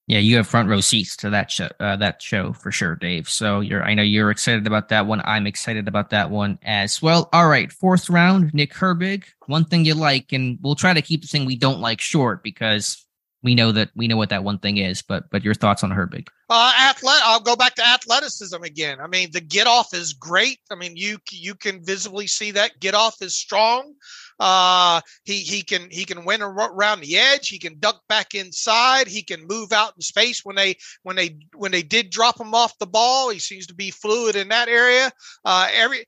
[0.08, 3.28] Yeah, you have front row seats to that show, uh, that show for sure, Dave.
[3.28, 5.20] So you're, I know you're excited about that one.
[5.24, 7.28] I'm excited about that one as well.
[7.32, 9.24] All right, fourth round, Nick Herbig.
[9.46, 12.44] One thing you like, and we'll try to keep the thing we don't like short
[12.44, 13.04] because
[13.42, 15.02] we know that we know what that one thing is.
[15.02, 16.28] But but your thoughts on Herbig?
[16.48, 17.22] Uh, athletic.
[17.24, 19.00] I'll go back to athleticism again.
[19.00, 20.58] I mean, the get off is great.
[20.70, 23.94] I mean, you you can visibly see that get off is strong.
[24.38, 27.48] Uh, he he can he can win around the edge.
[27.48, 29.08] He can duck back inside.
[29.08, 32.54] He can move out in space when they when they when they did drop him
[32.54, 33.30] off the ball.
[33.30, 35.10] He seems to be fluid in that area.
[35.44, 36.04] Uh, every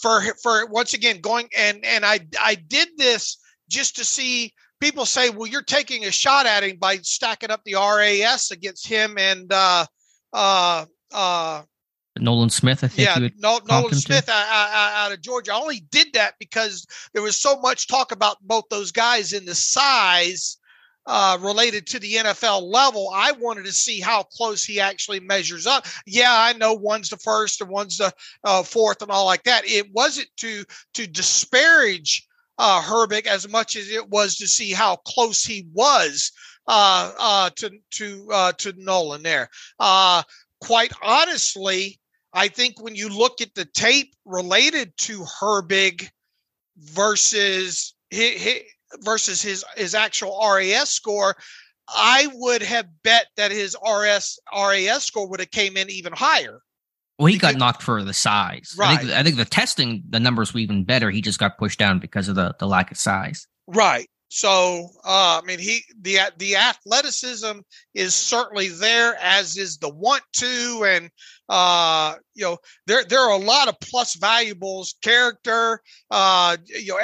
[0.00, 3.38] for for once again going and and I I did this
[3.68, 7.62] just to see people say, well, you're taking a shot at him by stacking up
[7.64, 9.86] the RAS against him and uh
[10.32, 11.62] uh uh
[12.20, 13.08] Nolan Smith, I think.
[13.08, 15.52] Yeah, no, Nolan Smith out, out, of Georgia.
[15.52, 19.44] I only did that because there was so much talk about both those guys in
[19.44, 20.58] the size
[21.06, 23.10] uh, related to the NFL level.
[23.14, 25.86] I wanted to see how close he actually measures up.
[26.06, 28.12] Yeah, I know one's the first and one's the
[28.44, 29.66] uh, fourth and all like that.
[29.66, 30.64] It wasn't to
[30.94, 32.26] to disparage
[32.58, 36.30] uh, Herbig as much as it was to see how close he was
[36.66, 39.48] uh, uh, to to uh, to Nolan there.
[39.80, 40.22] Uh,
[40.60, 41.98] quite honestly,
[42.38, 46.08] I think when you look at the tape related to Herbig
[46.76, 48.62] versus his,
[49.00, 51.34] versus his his actual RAS score,
[51.88, 56.60] I would have bet that his RS RAS score would have came in even higher.
[57.18, 58.72] Well, he got knocked for the size.
[58.78, 58.90] Right.
[58.90, 61.10] I think, I think the testing, the numbers were even better.
[61.10, 63.48] He just got pushed down because of the, the lack of size.
[63.66, 64.08] Right.
[64.28, 67.60] So, uh, I mean, he the the athleticism
[67.94, 71.10] is certainly there, as is the want to, and
[71.48, 74.96] uh, you know, there there are a lot of plus valuables.
[75.02, 77.00] Character, uh, you know,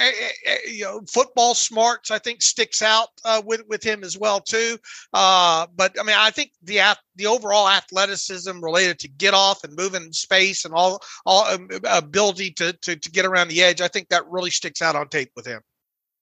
[0.70, 2.11] you know, football smarts.
[2.11, 4.77] I think sticks out uh, with with him as well too.
[5.14, 6.81] Uh, but I mean, I think the
[7.16, 11.70] the overall athleticism related to get off and moving in space and all all um,
[11.85, 13.81] ability to, to to get around the edge.
[13.81, 15.62] I think that really sticks out on tape with him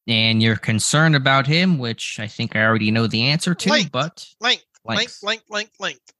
[0.07, 3.93] and you're concerned about him, which I think I already know the answer to, length,
[3.93, 6.13] but length, length, length, length, length.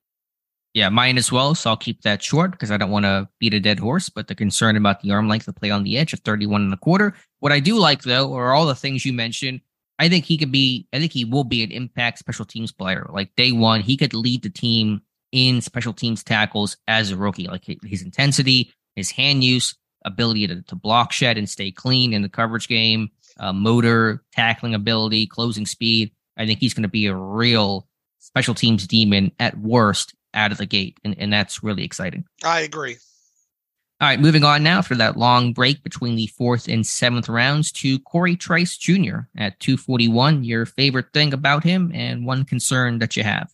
[0.75, 1.55] Yeah, mine as well.
[1.55, 4.09] So I'll keep that short because I don't want to beat a dead horse.
[4.09, 6.73] But the concern about the arm length to play on the edge of 31 and
[6.73, 7.15] a quarter.
[7.41, 9.61] What I do like though are all the things you mentioned.
[9.99, 10.87] I think he could be.
[10.93, 13.07] I think he will be an impact special teams player.
[13.11, 17.49] Like day one, he could lead the team in special teams tackles as a rookie.
[17.49, 19.75] Like his intensity, his hand use,
[20.05, 24.75] ability to, to block shed and stay clean in the coverage game uh, motor, tackling
[24.75, 26.13] ability, closing speed.
[26.37, 27.87] I think he's going to be a real
[28.19, 32.25] special teams demon at worst out of the gate, and, and that's really exciting.
[32.43, 32.97] I agree.
[34.01, 37.71] All right, moving on now for that long break between the fourth and seventh rounds
[37.73, 39.21] to Cory Trice Jr.
[39.37, 40.43] at 241.
[40.43, 43.53] Your favorite thing about him and one concern that you have?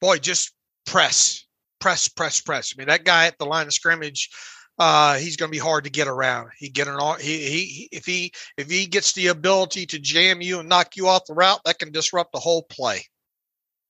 [0.00, 0.52] Boy, just
[0.86, 1.44] press,
[1.78, 2.74] press, press, press.
[2.74, 4.30] I mean, that guy at the line of scrimmage
[4.78, 6.50] uh, he's going to be hard to get around.
[6.58, 10.60] He get an he, he if he if he gets the ability to jam you
[10.60, 13.04] and knock you off the route, that can disrupt the whole play.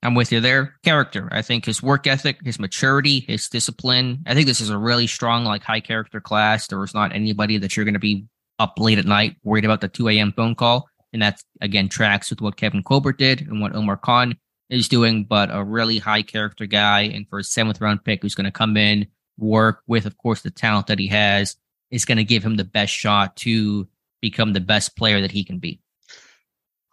[0.02, 0.76] I'm with you there.
[0.84, 1.28] Character.
[1.32, 4.22] I think his work ethic, his maturity, his discipline.
[4.26, 6.68] I think this is a really strong, like high character class.
[6.68, 8.26] There was not anybody that you're going to be
[8.58, 10.32] up late at night worried about the 2 a.m.
[10.32, 10.88] phone call.
[11.12, 14.36] And that's again tracks with what Kevin Colbert did and what Omar Khan
[14.68, 17.02] is doing, but a really high character guy.
[17.02, 19.06] And for a seventh round pick who's going to come in,
[19.38, 21.56] work with, of course, the talent that he has
[21.90, 23.88] is going to give him the best shot to
[24.20, 25.80] become the best player that he can be.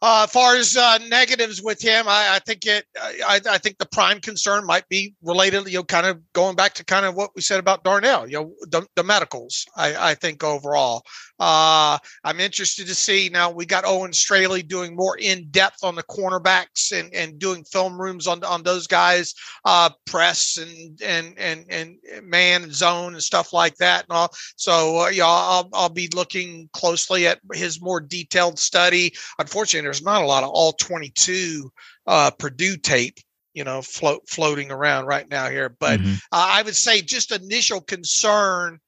[0.03, 2.83] Uh, as far as uh, negatives with him, I, I think it.
[3.01, 5.65] I, I, think the prime concern might be related.
[5.67, 8.27] You know, kind of going back to kind of what we said about Darnell.
[8.27, 9.65] You know, the, the medicals.
[9.77, 11.03] I, I think overall,
[11.39, 15.95] uh, I'm interested to see now we got Owen Straley doing more in depth on
[15.95, 19.33] the cornerbacks and, and doing film rooms on, on those guys,
[19.63, 24.05] uh, press and, and, and, and man and zone and stuff like that.
[24.09, 24.33] And all.
[24.57, 29.13] So, uh, yeah, I'll, I'll be looking closely at his more detailed study.
[29.39, 31.71] Unfortunately, there's not a lot of all 22
[32.07, 33.19] uh, Purdue tape
[33.53, 36.13] you know float floating around right now here but mm-hmm.
[36.31, 38.79] uh, i would say just initial concern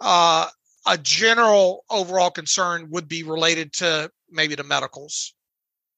[0.00, 0.48] uh,
[0.86, 5.34] a general overall concern would be related to maybe the medicals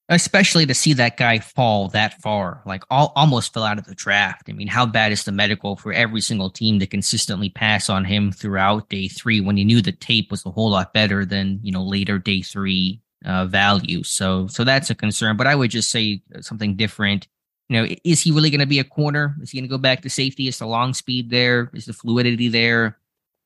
[0.09, 3.95] especially to see that guy fall that far like all, almost fell out of the
[3.95, 7.89] draft i mean how bad is the medical for every single team to consistently pass
[7.89, 11.25] on him throughout day three when you knew the tape was a whole lot better
[11.25, 14.03] than you know later day three uh, value.
[14.03, 17.29] So so that's a concern but i would just say something different.
[17.69, 19.35] You know is he really going to be a corner?
[19.43, 20.49] Is he going to go back to safety?
[20.49, 21.71] Is the long speed there?
[21.75, 22.99] Is the fluidity there?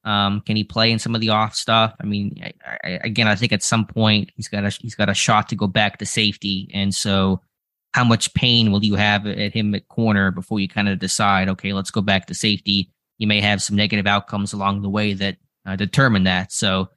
[0.05, 1.95] Um, can he play in some of the off stuff?
[2.01, 2.53] I mean, I,
[2.85, 5.57] I, again, I think at some point he's got a he's got a shot to
[5.57, 7.41] go back to safety, and so
[7.93, 11.49] how much pain will you have at him at corner before you kind of decide,
[11.49, 12.93] okay, let's go back to safety.
[13.19, 16.53] You may have some negative outcomes along the way that uh, determine that.
[16.53, 16.89] So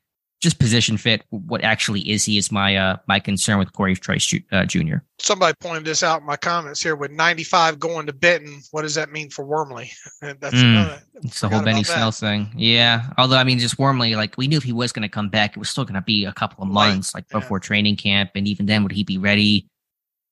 [0.44, 1.24] just position fit.
[1.30, 4.98] What actually is he is my uh, my concern with Cory Trice uh, Jr.
[5.18, 6.98] Somebody pointed this out in my comments here.
[6.98, 9.90] With 95 going to Benton, what does that mean for Wormley?
[10.22, 12.52] That's mm, another, it's the whole Benny Snell thing.
[12.58, 13.10] Yeah.
[13.18, 15.52] Although I mean, just Wormley, like we knew if he was going to come back,
[15.52, 17.68] it was still going to be a couple of months, like before yeah.
[17.68, 19.68] training camp, and even then, would he be ready?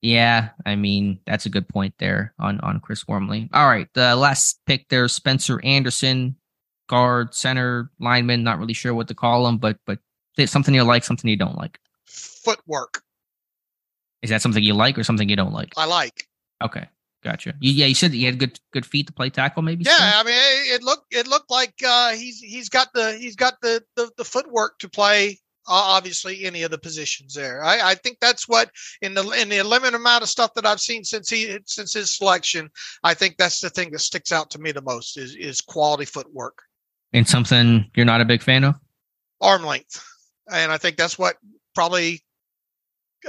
[0.01, 3.49] Yeah, I mean that's a good point there on on Chris Wormley.
[3.53, 6.35] All right, the last pick there, Spencer Anderson,
[6.91, 8.43] guard, center, lineman.
[8.43, 9.97] Not really sure what to call him, but but
[10.45, 11.79] something you like, something you don't like.
[12.05, 13.01] Footwork.
[14.21, 15.73] Is that something you like or something you don't like?
[15.77, 16.27] I like.
[16.61, 16.85] Okay,
[17.23, 17.55] gotcha.
[17.61, 19.85] You, yeah, you said you had good good feet to play tackle, maybe.
[19.85, 23.37] Yeah, I mean, it, it looked it looked like uh, he's he's got the he's
[23.37, 27.63] got the the, the footwork to play obviously any of the positions there.
[27.63, 28.71] I, I, think that's what
[29.03, 32.17] in the in the limited amount of stuff that I've seen since he since his
[32.17, 32.69] selection,
[33.03, 36.05] I think that's the thing that sticks out to me the most is is quality
[36.05, 36.63] footwork.
[37.13, 38.75] And something you're not a big fan of?
[39.41, 40.03] Arm length.
[40.51, 41.35] And I think that's what
[41.75, 42.23] probably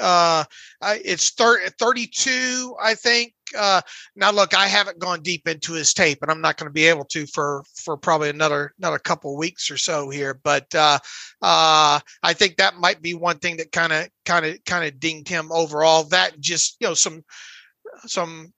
[0.00, 0.44] uh
[0.82, 3.80] it's 30, 32 i think uh
[4.16, 6.86] now look i haven't gone deep into his tape and i'm not going to be
[6.86, 10.98] able to for for probably another another couple weeks or so here but uh
[11.42, 14.98] uh i think that might be one thing that kind of kind of kind of
[14.98, 17.22] dinged him overall that just you know some
[18.06, 18.52] some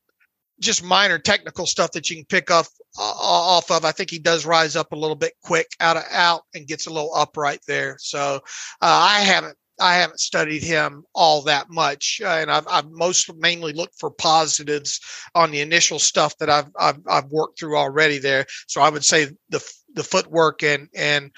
[0.64, 2.66] just minor technical stuff that you can pick up
[2.98, 3.84] uh, off of.
[3.84, 6.86] I think he does rise up a little bit quick out of out and gets
[6.86, 7.96] a little upright there.
[8.00, 8.40] So uh,
[8.80, 13.72] I haven't I haven't studied him all that much, uh, and I've, I've most mainly
[13.72, 15.00] looked for positives
[15.34, 18.46] on the initial stuff that I've, I've I've worked through already there.
[18.68, 21.30] So I would say the the footwork and and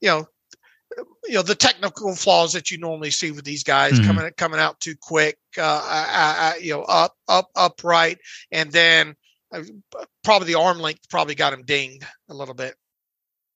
[0.00, 0.26] you know
[1.26, 4.06] you know the technical flaws that you normally see with these guys mm-hmm.
[4.06, 8.18] coming coming out too quick, uh, I, I, you know, up up upright,
[8.50, 9.14] and then
[9.52, 9.62] uh,
[10.24, 12.74] probably the arm length probably got him dinged a little bit.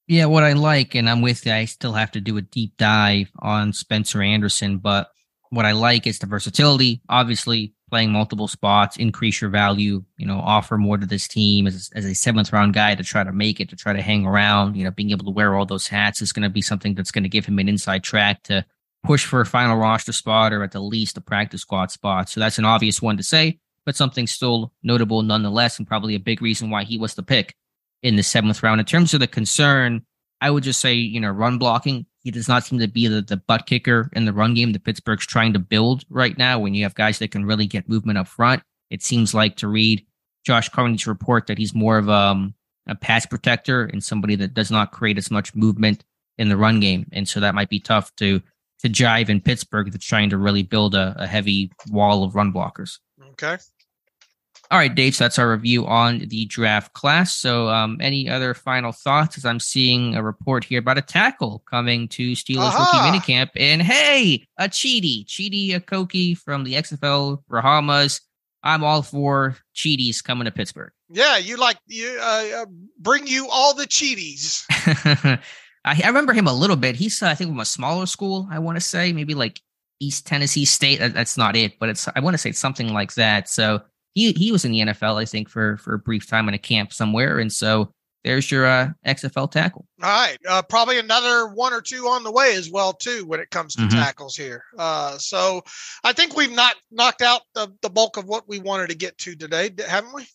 [0.09, 1.53] Yeah, what I like, and I'm with you.
[1.53, 5.09] I still have to do a deep dive on Spencer Anderson, but
[5.51, 7.01] what I like is the versatility.
[7.09, 11.91] Obviously, playing multiple spots, increase your value, you know, offer more to this team as,
[11.95, 14.79] as a seventh round guy to try to make it, to try to hang around,
[14.79, 17.11] you know, being able to wear all those hats is going to be something that's
[17.11, 18.65] going to give him an inside track to
[19.05, 22.31] push for a final roster spot or at the least a practice squad spot.
[22.31, 26.19] So that's an obvious one to say, but something still notable nonetheless, and probably a
[26.21, 27.55] big reason why he was the pick
[28.03, 28.81] in the seventh round.
[28.81, 30.07] In terms of the concern,
[30.41, 32.07] I would just say, you know, run blocking.
[32.23, 34.85] He does not seem to be the, the butt kicker in the run game that
[34.85, 36.59] Pittsburgh's trying to build right now.
[36.59, 39.69] When you have guys that can really get movement up front, it seems like to
[39.69, 40.07] read
[40.45, 42.55] Josh Carney's report that he's more of um,
[42.87, 46.05] a pass protector and somebody that does not create as much movement
[46.39, 47.07] in the run game.
[47.13, 48.41] And so that might be tough to
[48.81, 52.53] to jive in Pittsburgh that's trying to really build a, a heavy wall of run
[52.53, 52.99] blockers.
[53.31, 53.57] Okay.
[54.73, 55.15] All right, Dave.
[55.15, 57.37] So that's our review on the draft class.
[57.37, 59.37] So, um, any other final thoughts?
[59.37, 63.11] As I'm seeing a report here about a tackle coming to Steelers Aha!
[63.13, 68.23] rookie minicamp, and hey, a Chidi, Chidi Okogie from the XFL Brahmas.
[68.63, 70.93] I'm all for Cheaties coming to Pittsburgh.
[71.11, 72.67] Yeah, you like you uh, uh
[72.99, 74.65] bring you all the Cheaties.
[75.85, 76.97] I, I, remember him a little bit.
[76.97, 78.49] He's uh, I think from a smaller school.
[78.51, 79.61] I want to say maybe like
[80.01, 81.01] East Tennessee State.
[81.01, 83.51] That, that's not it, but it's I want to say something like that.
[83.51, 83.83] So
[84.15, 86.59] he he was in the NFL, I think, for for a brief time in a
[86.59, 87.93] camp somewhere, and so
[88.25, 89.87] there's your uh, XFL tackle.
[90.03, 93.41] All right, uh, probably another one or two on the way as well too when
[93.41, 93.99] it comes to mm-hmm.
[93.99, 94.65] tackles here.
[94.79, 95.63] Uh, so
[96.05, 99.19] I think we've not knocked out the, the bulk of what we wanted to get
[99.19, 100.27] to today, haven't we?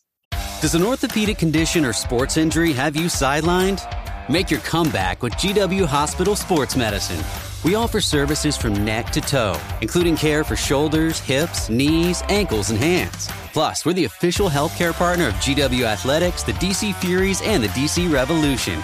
[0.60, 3.82] Does an orthopedic condition or sports injury have you sidelined?
[4.30, 7.24] Make your comeback with GW Hospital Sports Medicine.
[7.64, 12.80] We offer services from neck to toe, including care for shoulders, hips, knees, ankles, and
[12.80, 13.28] hands.
[13.54, 18.12] Plus, we're the official healthcare partner of GW Athletics, the DC Furies, and the DC
[18.12, 18.82] Revolution.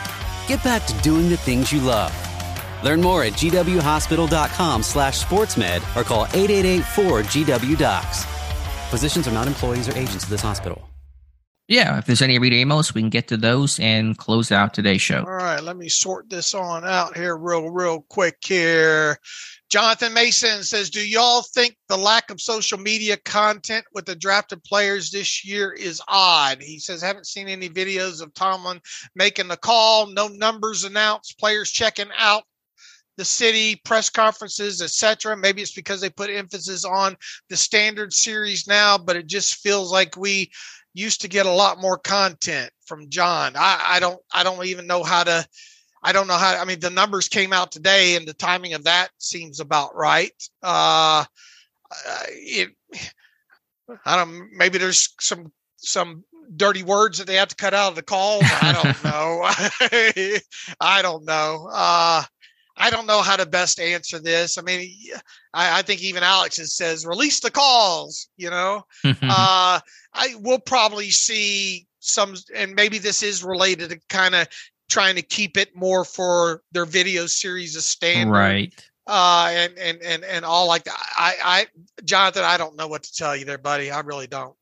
[0.47, 2.13] Get back to doing the things you love.
[2.83, 8.25] Learn more at gwhospital.com slash sportsmed or call 888-4GW-DOCS.
[8.89, 10.92] Physicians are not employees or agents of this hospital.
[11.69, 15.01] Yeah, if there's any reader emails, we can get to those and close out today's
[15.01, 15.19] show.
[15.19, 19.17] All right, let me sort this on out here real, real quick here.
[19.69, 24.61] Jonathan Mason says, Do y'all think the lack of social media content with the drafted
[24.65, 26.61] players this year is odd?
[26.61, 28.81] He says, Haven't seen any videos of Tomlin
[29.15, 32.43] making the call, no numbers announced, players checking out
[33.15, 37.15] the city press conferences etc maybe it's because they put emphasis on
[37.47, 40.49] the standard series now but it just feels like we
[40.93, 43.53] used to get a lot more content from John.
[43.55, 45.47] I, I don't I don't even know how to
[46.03, 48.83] I don't know how I mean the numbers came out today and the timing of
[48.83, 50.31] that seems about right.
[50.61, 51.25] Uh,
[52.29, 52.69] it
[54.05, 54.49] I don't.
[54.53, 56.23] Maybe there's some some
[56.55, 58.43] dirty words that they have to cut out of the calls.
[58.45, 60.39] I don't know.
[60.79, 61.69] I don't know.
[61.71, 62.23] Uh,
[62.75, 64.57] I don't know how to best answer this.
[64.57, 64.95] I mean,
[65.53, 68.27] I, I think even Alex says release the calls.
[68.37, 68.85] You know,
[69.21, 69.79] uh,
[70.13, 74.47] I will probably see some, and maybe this is related to kind of
[74.89, 78.85] trying to keep it more for their video series of standard, right?
[79.07, 80.97] Uh, and and and and all like that.
[81.17, 81.67] I, I,
[82.03, 83.91] Jonathan, I don't know what to tell you there, buddy.
[83.91, 84.55] I really don't.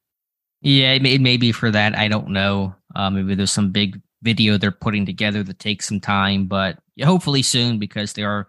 [0.62, 1.98] Yeah, it may, it may be for that.
[1.98, 2.76] I don't know.
[2.96, 7.42] Uh, maybe there's some big video they're putting together that takes some time, but hopefully
[7.42, 8.48] soon because they are.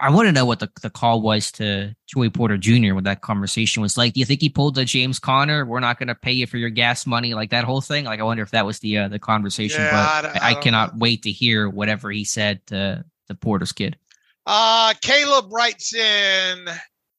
[0.00, 2.94] I want to know what the, the call was to Joey Porter Jr.
[2.94, 4.14] when that conversation was like.
[4.14, 5.64] Do you think he pulled the James Conner?
[5.64, 8.04] We're not going to pay you for your gas money, like that whole thing.
[8.04, 9.80] Like I wonder if that was the uh, the conversation.
[9.80, 11.00] Yeah, but I, I, I cannot know.
[11.00, 13.96] wait to hear whatever he said to the Porter's kid.
[14.46, 16.66] Uh Caleb writes in.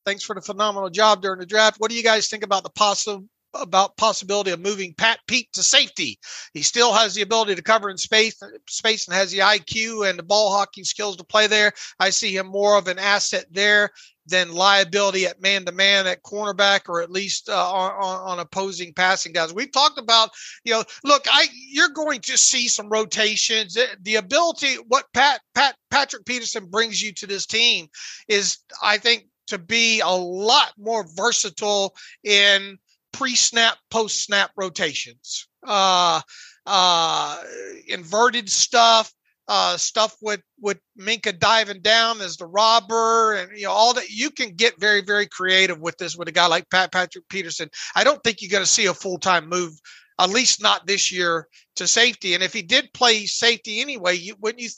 [0.06, 1.80] Thanks for the phenomenal job during the draft.
[1.80, 3.26] What do you guys think about the possible
[3.56, 6.20] about possibility of moving Pat Pete to safety.
[6.54, 10.18] He still has the ability to cover in space, space and has the IQ and
[10.18, 11.72] the ball hawking skills to play there.
[12.00, 13.92] I see him more of an asset there
[14.26, 18.94] than liability at man to man at cornerback or at least uh, on, on, opposing
[18.94, 19.54] passing guys.
[19.54, 20.30] We've talked about,
[20.64, 23.78] you know, look, I you're going to see some rotations.
[24.02, 27.88] The ability, what Pat Pat Patrick Peterson brings you to this team
[28.28, 32.78] is, I think, to be a lot more versatile in
[33.14, 36.22] pre-snap, post-snap rotations, uh,
[36.66, 37.44] uh,
[37.88, 39.14] inverted stuff,
[39.48, 44.10] uh, stuff with with Minkah diving down as the robber, and you know all that.
[44.10, 47.70] You can get very very creative with this with a guy like Pat Patrick Peterson.
[47.96, 49.74] I don't think you're going to see a full time move,
[50.20, 52.34] at least not this year, to safety.
[52.34, 54.70] And if he did play safety anyway, you wouldn't you?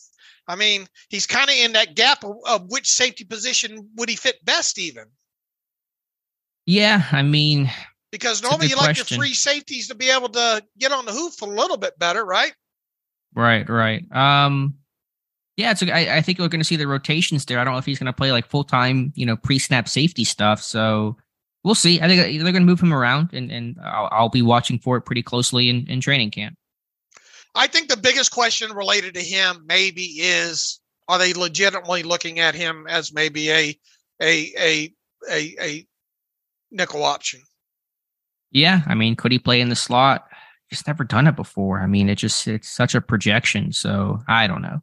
[0.47, 4.15] I mean, he's kind of in that gap of, of which safety position would he
[4.15, 5.05] fit best, even.
[6.65, 7.71] Yeah, I mean,
[8.15, 9.17] because normally you like question.
[9.17, 12.23] your free safeties to be able to get on the hoof a little bit better,
[12.23, 12.53] right?
[13.35, 14.09] Right, right.
[14.15, 14.75] Um,
[15.57, 15.83] yeah, it's.
[15.83, 17.59] I, I think we're going to see the rotations there.
[17.59, 19.89] I don't know if he's going to play like full time, you know, pre snap
[19.89, 20.61] safety stuff.
[20.61, 21.17] So
[21.65, 21.99] we'll see.
[21.99, 24.95] I think they're going to move him around, and and I'll, I'll be watching for
[24.95, 26.55] it pretty closely in, in training camp.
[27.53, 32.55] I think the biggest question related to him maybe is: Are they legitimately looking at
[32.55, 33.77] him as maybe a
[34.21, 34.93] a a
[35.29, 35.87] a, a
[36.71, 37.41] nickel option?
[38.55, 40.29] Yeah, I mean, could he play in the slot?
[40.69, 41.81] He's never done it before.
[41.81, 43.73] I mean, it just it's such a projection.
[43.73, 44.79] So I don't know.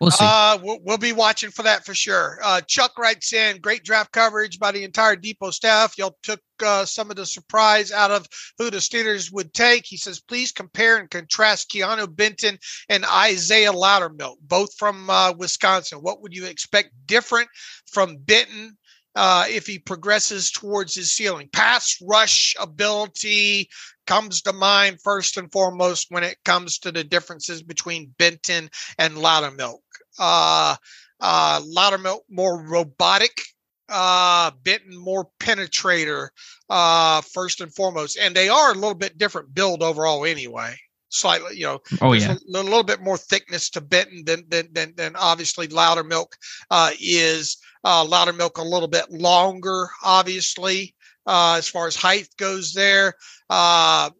[0.00, 0.24] We'll see.
[0.26, 2.38] Uh, we'll, we'll, be watching for that for sure.
[2.42, 5.98] Uh, Chuck writes in great draft coverage by the entire Depot staff.
[5.98, 8.26] Y'all took uh, some of the surprise out of
[8.56, 9.84] who the Steelers would take.
[9.84, 12.58] He says, please compare and contrast Keanu Benton
[12.88, 15.98] and Isaiah Loudermilk, both from uh, Wisconsin.
[15.98, 17.48] What would you expect different
[17.90, 18.77] from Benton
[19.18, 21.48] uh, if he progresses towards his ceiling.
[21.52, 23.68] Pass rush ability
[24.06, 29.14] comes to mind first and foremost when it comes to the differences between Benton and
[29.14, 29.80] Loudermilk.
[30.20, 30.76] Uh,
[31.20, 33.42] uh, Loudermilk more robotic,
[33.88, 36.28] uh, Benton more penetrator,
[36.70, 38.16] uh, first and foremost.
[38.18, 40.76] And they are a little bit different build overall anyway
[41.08, 44.94] slightly, you know, oh yeah, a, little bit more thickness to Benton than than than,
[44.96, 46.32] than obviously Loudermilk
[46.70, 47.58] uh, is.
[47.84, 50.96] Uh, Loudermilk a little bit longer, obviously,
[51.26, 53.14] uh, as far as height goes there.
[53.48, 54.10] Uh,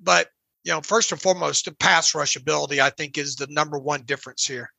[0.00, 0.28] but
[0.64, 4.02] you know, first and foremost, the pass rush ability, I think, is the number one
[4.02, 4.70] difference here.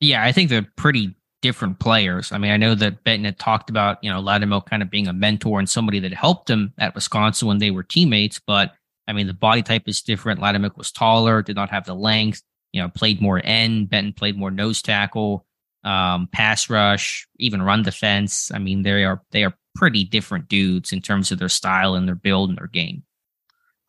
[0.00, 2.32] Yeah, I think they're pretty different players.
[2.32, 5.08] I mean, I know that Benton had talked about, you know, Loudermilk kind of being
[5.08, 8.40] a mentor and somebody that helped him at Wisconsin when they were teammates.
[8.44, 8.72] But
[9.06, 10.40] I mean, the body type is different.
[10.40, 12.42] Loudermilk was taller, did not have the length,
[12.72, 13.90] you know, played more end.
[13.90, 15.46] Benton played more nose tackle
[15.84, 18.50] um, pass rush, even run defense.
[18.52, 22.08] I mean, they are they are pretty different dudes in terms of their style and
[22.08, 23.04] their build and their game.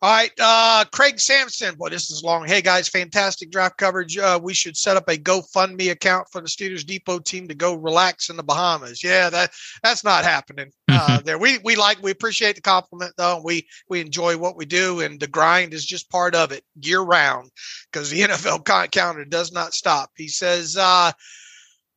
[0.06, 1.74] All right, uh, Craig Sampson.
[1.74, 2.46] Boy, this is long.
[2.46, 4.16] Hey guys, fantastic draft coverage.
[4.16, 7.74] Uh, we should set up a GoFundMe account for the Steelers Depot team to go
[7.74, 9.02] relax in the Bahamas.
[9.02, 9.50] Yeah, that
[9.82, 11.38] that's not happening uh, there.
[11.38, 13.42] We we like we appreciate the compliment though.
[13.44, 17.00] We we enjoy what we do, and the grind is just part of it year
[17.00, 17.50] round
[17.90, 20.10] because the NFL counter does not stop.
[20.16, 20.76] He says.
[20.76, 21.10] Uh,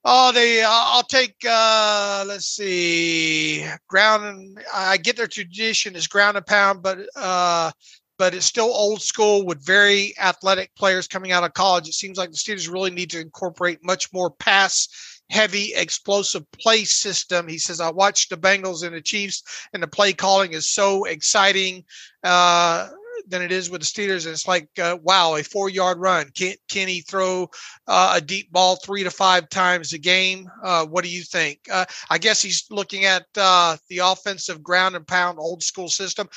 [0.05, 0.61] Oh, they.
[0.61, 1.35] Uh, I'll take.
[1.47, 3.65] Uh, let's see.
[3.87, 4.23] Ground.
[4.23, 7.71] And, I get their tradition is ground and pound, but uh,
[8.19, 11.87] but it's still old school with very athletic players coming out of college.
[11.87, 14.87] It seems like the Steelers really need to incorporate much more pass
[15.29, 17.47] heavy explosive play system.
[17.47, 19.41] He says, I watched the Bengals and the Chiefs,
[19.73, 21.83] and the play calling is so exciting.
[22.23, 22.89] Uh,
[23.27, 24.25] than it is with the Steelers.
[24.25, 26.31] And it's like, uh, wow, a four yard run.
[26.35, 27.49] Can, can he throw
[27.87, 30.49] uh, a deep ball three to five times a game?
[30.63, 31.59] Uh, what do you think?
[31.71, 36.27] Uh, I guess he's looking at uh, the offensive ground and pound old school system.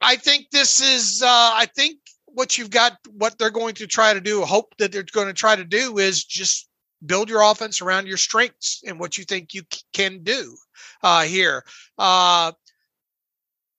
[0.00, 4.14] I think this is, uh, I think what you've got, what they're going to try
[4.14, 6.68] to do, hope that they're going to try to do is just
[7.04, 9.62] build your offense around your strengths and what you think you
[9.92, 10.56] can do
[11.24, 11.64] here.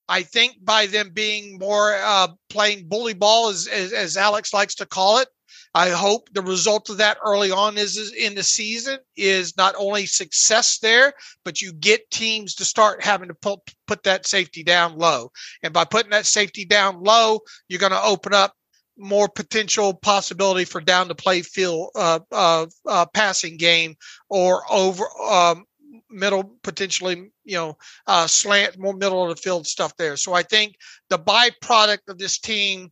[0.09, 4.75] I think by them being more uh, playing bully ball, as, as, as Alex likes
[4.75, 5.29] to call it,
[5.73, 9.73] I hope the result of that early on is, is, in the season is not
[9.77, 11.13] only success there,
[11.43, 15.31] but you get teams to start having to put, put that safety down low.
[15.63, 18.53] And by putting that safety down low, you're going to open up
[18.97, 23.95] more potential possibility for down to play field uh, uh, uh, passing game
[24.29, 25.65] or over um,
[26.09, 27.77] middle, potentially, you know,
[28.07, 30.15] uh, slant, more middle of the field stuff there.
[30.17, 30.75] So I think
[31.09, 32.91] the byproduct of this team,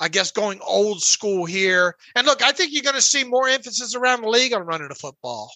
[0.00, 1.96] I guess, going old school here.
[2.14, 4.88] And look, I think you're going to see more emphasis around the league on running
[4.88, 5.50] the football,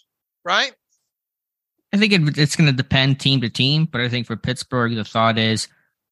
[0.44, 0.72] right?
[1.92, 4.94] I think it, it's going to depend team to team, but I think for Pittsburgh,
[4.94, 5.68] the thought is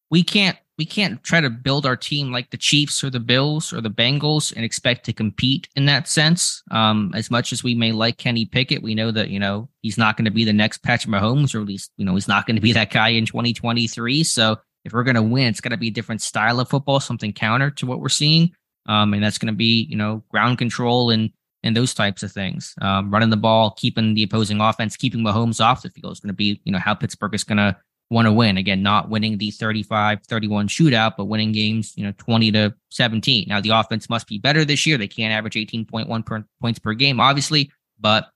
[0.09, 3.71] we can't we can't try to build our team like the Chiefs or the Bills
[3.71, 6.63] or the Bengals and expect to compete in that sense.
[6.69, 9.97] Um, as much as we may like Kenny Pickett, we know that, you know, he's
[9.97, 12.45] not going to be the next Patrick Mahomes, or at least, you know, he's not
[12.45, 14.23] going to be that guy in 2023.
[14.25, 16.99] So if we're going to win, it's got to be a different style of football,
[16.99, 18.51] something counter to what we're seeing.
[18.85, 21.31] Um, and that's going to be, you know, ground control and,
[21.63, 22.75] and those types of things.
[22.79, 26.27] Um, running the ball, keeping the opposing offense, keeping Mahomes off the field is going
[26.29, 27.75] to be, you know, how Pittsburgh is going to
[28.11, 28.57] want to win.
[28.57, 33.47] Again, not winning the 35 31 shootout, but winning games, you know, 20 to 17.
[33.47, 34.97] Now, the offense must be better this year.
[34.99, 38.29] They can't average 18.1 per, points per game, obviously, but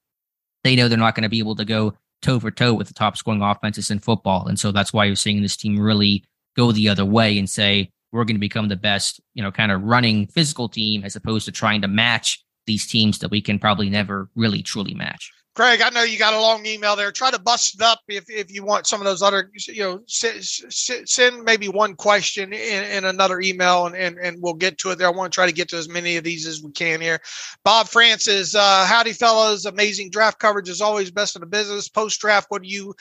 [0.64, 2.94] they know they're not going to be able to go toe for toe with the
[2.94, 4.48] top scoring offenses in football.
[4.48, 6.26] And so that's why you're seeing this team really
[6.60, 9.72] go the other way and say, we're going to become the best, you know, kind
[9.72, 13.60] of running physical team as opposed to trying to match these teams that we can
[13.60, 15.32] probably never really truly match.
[15.56, 17.12] Craig, I know you got a long email there.
[17.12, 20.02] Try to bust it up if, if you want some of those other, you know,
[20.08, 24.98] send, maybe one question in, in another email and, and, and we'll get to it
[24.98, 25.08] there.
[25.08, 27.20] I want to try to get to as many of these as we can here.
[27.66, 29.66] Bob Francis, uh, howdy fellas.
[29.66, 31.90] Amazing draft coverage is always best in the business.
[31.90, 32.94] Post draft, what do you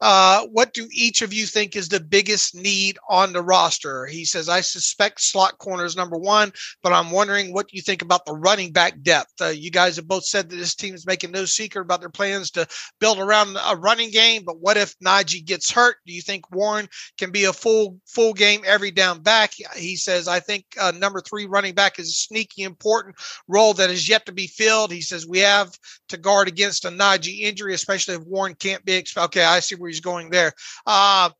[0.00, 4.06] uh, what do each of you think is the biggest need on the roster?
[4.06, 6.52] He says, I suspect slot corner is number one,
[6.82, 9.32] but I'm wondering what you think about the running back depth.
[9.40, 12.08] Uh, you guys have both said that this team is making no secret about their
[12.08, 12.66] plans to
[12.98, 15.96] build around a running game, but what if Najee gets hurt?
[16.06, 19.52] Do you think Warren can be a full full game every down back?
[19.76, 23.16] He says, I think uh, number three running back is a sneaky important
[23.48, 24.92] role that is yet to be filled.
[24.92, 25.76] He says we have
[26.08, 29.26] to guard against a Najee injury, especially if Warren can't be expelled.
[29.26, 30.52] Okay, I see where he's going there.
[30.86, 31.30] Uh,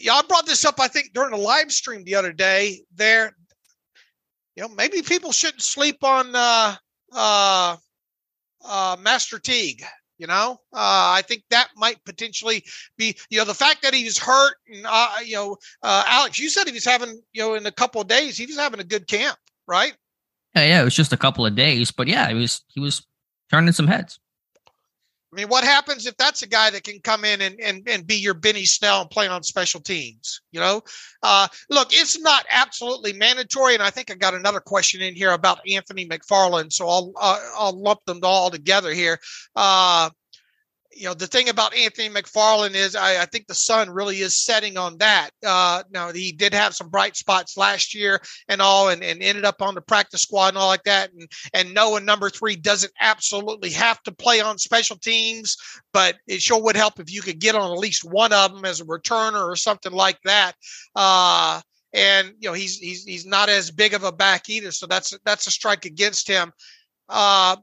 [0.00, 2.80] yeah, I brought this up, I think, during a live stream the other day.
[2.94, 3.32] There,
[4.56, 6.76] you know, maybe people shouldn't sleep on uh,
[7.12, 7.76] uh,
[8.64, 9.82] uh, Master Teague.
[10.18, 12.62] You know, uh, I think that might potentially
[12.98, 16.38] be, you know, the fact that he was hurt, and uh, you know, uh, Alex,
[16.38, 18.80] you said he was having, you know, in a couple of days, he was having
[18.80, 19.94] a good camp, right?
[20.54, 23.06] Yeah, yeah, it was just a couple of days, but yeah, he was he was
[23.50, 24.20] turning some heads.
[25.32, 28.06] I mean, what happens if that's a guy that can come in and, and, and
[28.06, 30.40] be your Benny Snell and play on special teams?
[30.50, 30.82] You know,
[31.22, 33.74] uh, look, it's not absolutely mandatory.
[33.74, 36.72] And I think I got another question in here about Anthony McFarland.
[36.72, 39.20] So I'll, uh, I'll lump them all together here.
[39.54, 40.10] Uh,
[40.92, 44.34] you know, the thing about Anthony McFarland is I, I, think the sun really is
[44.34, 45.30] setting on that.
[45.46, 49.44] Uh, now, he did have some bright spots last year and all, and, and ended
[49.44, 51.12] up on the practice squad and all like that.
[51.12, 55.56] And, and Noah number three doesn't absolutely have to play on special teams,
[55.92, 58.64] but it sure would help if you could get on at least one of them
[58.64, 60.54] as a returner or something like that.
[60.96, 61.60] Uh,
[61.92, 65.16] and you know he's he's he's not as big of a back either, so that's
[65.24, 66.52] that's a strike against him.
[67.08, 67.56] Uh,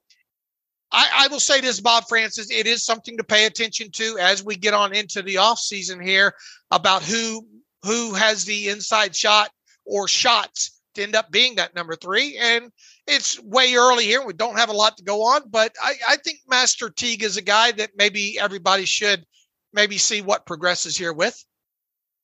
[0.91, 4.43] I, I, will say this, Bob Francis, it is something to pay attention to as
[4.43, 6.33] we get on into the off season here
[6.71, 7.45] about who
[7.83, 9.49] who has the inside shot
[9.85, 12.37] or shots to end up being that number three.
[12.37, 12.71] And
[13.05, 14.25] it's way early here.
[14.25, 17.37] We don't have a lot to go on, but I, I think Master Teague is
[17.37, 19.25] a guy that maybe everybody should
[19.73, 21.41] maybe see what progresses here with.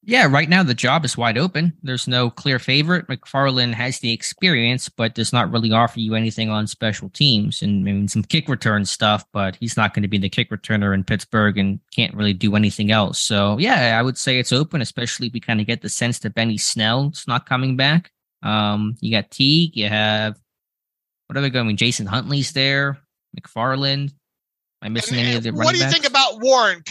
[0.05, 1.73] Yeah, right now the job is wide open.
[1.81, 3.07] There's no clear favorite.
[3.07, 7.87] McFarland has the experience, but does not really offer you anything on special teams and
[7.87, 10.93] I mean, some kick return stuff, but he's not going to be the kick returner
[10.93, 13.21] in Pittsburgh and can't really do anything else.
[13.21, 16.19] So, yeah, I would say it's open, especially if we kind of get the sense
[16.19, 18.11] that Benny Snell's not coming back.
[18.41, 20.37] Um, you got Teague, you have
[21.33, 21.65] what are they going?
[21.65, 22.99] I mean, Jason Huntley's there,
[23.39, 24.11] McFarland.
[24.11, 24.13] Am
[24.83, 25.51] I missing and, any of the?
[25.51, 25.65] Running?
[25.65, 25.93] What do you backs?
[25.93, 26.83] think about Warren?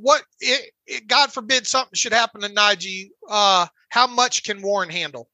[0.00, 0.22] What?
[0.40, 3.10] It, it, God forbid something should happen to Najee.
[3.28, 5.28] Uh, how much can Warren handle?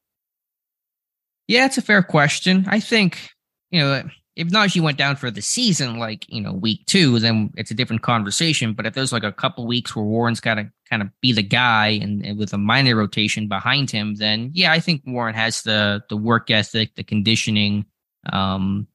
[1.47, 2.65] Yeah, it's a fair question.
[2.67, 3.29] I think,
[3.71, 4.03] you know,
[4.35, 7.73] if Najee went down for the season, like, you know, week two, then it's a
[7.73, 8.73] different conversation.
[8.73, 11.43] But if there's like a couple weeks where Warren's got to kind of be the
[11.43, 15.63] guy and, and, with a minor rotation behind him, then yeah, I think Warren has
[15.63, 17.85] the the work ethic, the conditioning.
[18.31, 18.87] Um,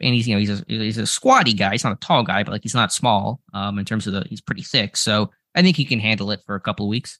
[0.00, 1.72] and he's, you know, he's a, he's a squatty guy.
[1.72, 4.24] He's not a tall guy, but like he's not small um, in terms of the,
[4.28, 4.96] he's pretty thick.
[4.96, 7.18] So I think he can handle it for a couple of weeks.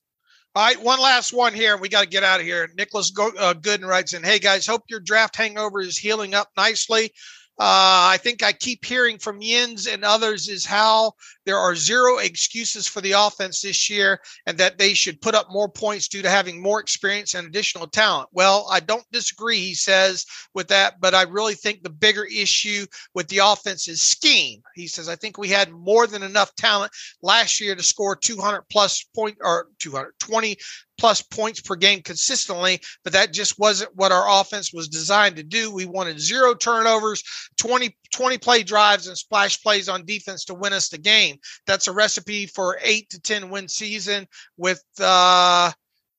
[0.56, 1.76] All right, one last one here.
[1.76, 2.68] We got to get out of here.
[2.76, 6.48] Nicholas Go- uh, Gooden writes in, "Hey guys, hope your draft hangover is healing up
[6.56, 7.12] nicely.
[7.60, 11.12] Uh, I think I keep hearing from Yins and others is how
[11.50, 15.48] there are zero excuses for the offense this year and that they should put up
[15.50, 18.28] more points due to having more experience and additional talent.
[18.30, 20.24] Well, I don't disagree, he says,
[20.54, 24.62] with that, but I really think the bigger issue with the offense is scheme.
[24.76, 28.62] He says, I think we had more than enough talent last year to score 200
[28.70, 30.56] plus point or 220
[31.00, 35.42] plus points per game consistently, but that just wasn't what our offense was designed to
[35.42, 35.72] do.
[35.72, 37.24] We wanted zero turnovers,
[37.58, 41.38] 20, 20 play drives, and splash plays on defense to win us the game.
[41.66, 44.26] That's a recipe for eight to 10 win season
[44.56, 45.72] with, uh,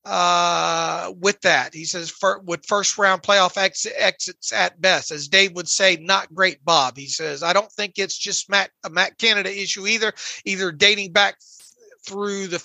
[0.03, 1.73] uh, with that.
[1.73, 5.97] He says for, with first round playoff exit, exits at best, as Dave would say,
[5.97, 6.97] not great, Bob.
[6.97, 10.13] He says, I don't think it's just Matt, a Matt Canada issue either,
[10.45, 11.35] either dating back
[12.05, 12.59] through the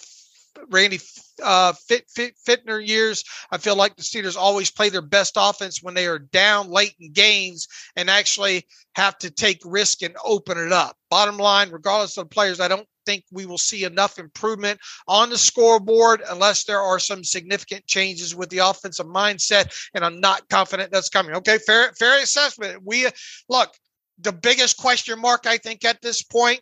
[0.71, 1.01] Randy
[1.43, 5.83] uh, Fit, Fit, Fichtner years, I feel like the Steelers always play their best offense
[5.83, 10.59] when they are down late in games and actually have to take risk and open
[10.59, 10.97] it up.
[11.11, 15.31] Bottom line, regardless of the players, I don't think we will see enough improvement on
[15.31, 20.49] the scoreboard unless there are some significant changes with the offensive mindset, and I'm not
[20.49, 21.35] confident that's coming.
[21.37, 22.83] Okay, fair fair assessment.
[22.85, 23.07] We
[23.49, 23.73] look
[24.19, 26.61] the biggest question mark I think at this point,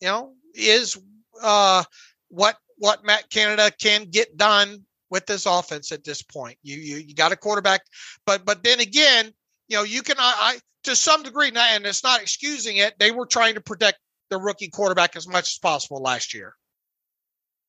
[0.00, 0.98] you know, is
[1.42, 1.82] uh,
[2.28, 6.56] what what Matt Canada can get done with this offense at this point.
[6.62, 7.82] You you, you got a quarterback,
[8.26, 9.32] but but then again,
[9.68, 12.98] you know, you can I, I to some degree, and it's not excusing it.
[12.98, 13.98] They were trying to protect
[14.30, 16.54] the rookie quarterback as much as possible last year.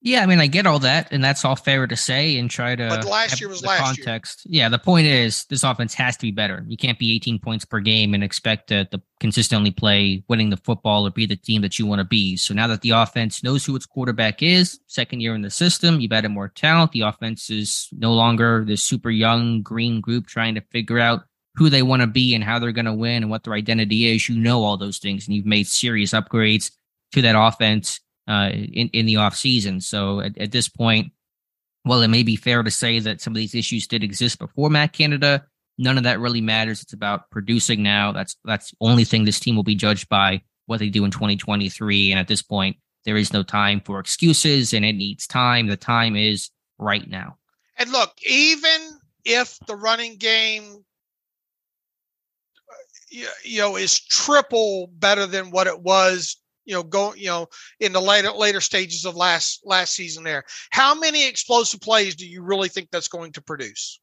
[0.03, 2.75] Yeah, I mean, I get all that, and that's all fair to say and try
[2.75, 2.87] to.
[2.89, 4.43] But last year was last context.
[4.45, 4.63] Year.
[4.63, 6.65] Yeah, the point is this offense has to be better.
[6.67, 10.57] You can't be 18 points per game and expect to, to consistently play winning the
[10.57, 12.35] football or be the team that you want to be.
[12.35, 15.99] So now that the offense knows who its quarterback is, second year in the system,
[15.99, 16.93] you've added more talent.
[16.93, 21.25] The offense is no longer this super young green group trying to figure out
[21.55, 24.07] who they want to be and how they're going to win and what their identity
[24.07, 24.27] is.
[24.27, 26.71] You know all those things, and you've made serious upgrades
[27.11, 29.81] to that offense uh, in in the off season.
[29.81, 31.11] So at, at this point,
[31.85, 34.69] well, it may be fair to say that some of these issues did exist before
[34.69, 35.45] Matt Canada.
[35.77, 36.81] None of that really matters.
[36.81, 38.11] It's about producing now.
[38.11, 41.11] That's that's the only thing this team will be judged by what they do in
[41.11, 42.11] 2023.
[42.11, 45.67] And at this point, there is no time for excuses, and it needs time.
[45.67, 47.37] The time is right now.
[47.77, 50.83] And look, even if the running game
[53.43, 56.37] you know is triple better than what it was
[56.71, 57.47] you know go you know
[57.81, 62.25] in the later later stages of last last season there how many explosive plays do
[62.25, 63.99] you really think that's going to produce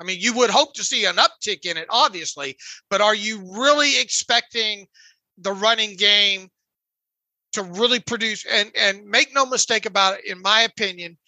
[0.00, 2.56] i mean you would hope to see an uptick in it obviously
[2.88, 4.86] but are you really expecting
[5.38, 6.48] the running game
[7.52, 11.18] to really produce and and make no mistake about it in my opinion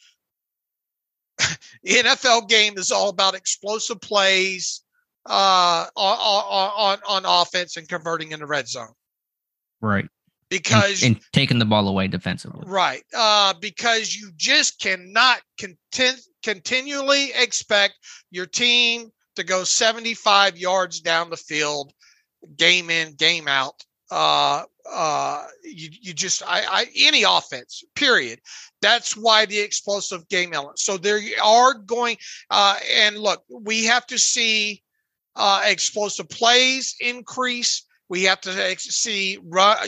[1.87, 4.83] nfl game is all about explosive plays
[5.28, 8.93] uh, on, on on offense and converting in the red zone.
[9.81, 10.07] Right.
[10.48, 12.62] Because and, and taking the ball away defensively.
[12.66, 13.02] Right.
[13.14, 17.94] Uh, because you just cannot content, continually expect
[18.31, 21.93] your team to go 75 yards down the field,
[22.56, 23.85] game in, game out.
[24.10, 28.40] Uh, uh, you, you just, I, I, any offense, period.
[28.81, 30.78] That's why the explosive game element.
[30.78, 32.16] So there are going,
[32.51, 34.82] uh, and look, we have to see
[35.35, 37.85] uh, explosive plays increase.
[38.09, 39.39] We have to see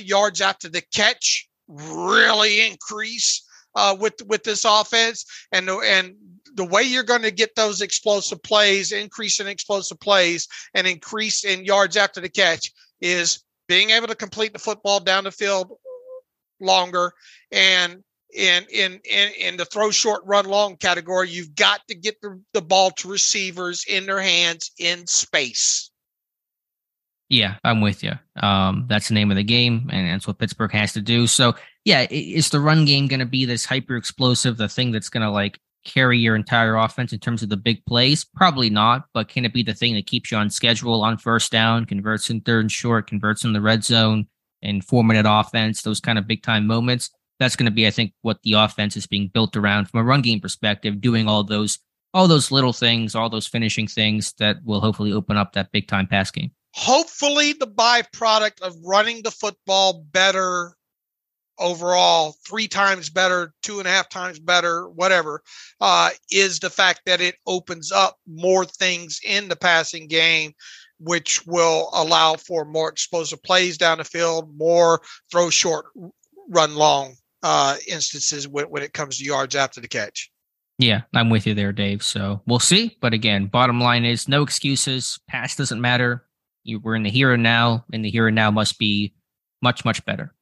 [0.01, 6.15] yards after the catch really increase uh, with with this offense, and and
[6.55, 11.45] the way you're going to get those explosive plays, increase in explosive plays, and increase
[11.45, 15.71] in yards after the catch is being able to complete the football down the field
[16.61, 17.13] longer
[17.53, 18.03] and
[18.35, 22.41] in in in in the throw short run long category you've got to get the,
[22.53, 25.91] the ball to receivers in their hands in space
[27.29, 30.73] yeah i'm with you um that's the name of the game and that's what pittsburgh
[30.73, 31.27] has to do.
[31.27, 35.09] So yeah is the run game going to be this hyper explosive the thing that's
[35.09, 38.25] going to like carry your entire offense in terms of the big plays?
[38.25, 41.53] Probably not but can it be the thing that keeps you on schedule on first
[41.53, 44.27] down converts in third and short converts in the red zone
[44.63, 47.11] and four minute offense those kind of big time moments?
[47.39, 50.05] That's going to be, I think, what the offense is being built around from a
[50.05, 51.79] run game perspective, doing all those
[52.15, 55.87] all those little things, all those finishing things that will hopefully open up that big
[55.87, 56.51] time pass game.
[56.75, 60.75] Hopefully, the byproduct of running the football better
[61.59, 65.43] overall, three times better, two and a half times better, whatever,
[65.81, 70.53] uh, is the fact that it opens up more things in the passing game,
[71.01, 75.01] which will allow for more explosive plays down the field, more
[75.31, 75.87] throw short,
[76.49, 80.31] run long uh, instances when, when it comes to yards after the catch.
[80.79, 82.05] Yeah, I'm with you there, Dave.
[82.05, 82.97] So we'll see.
[83.01, 85.19] But again, bottom line is no excuses.
[85.29, 86.25] Past doesn't matter.
[86.69, 89.15] You, we're in the here and now, and the here and now must be
[89.63, 90.35] much, much better.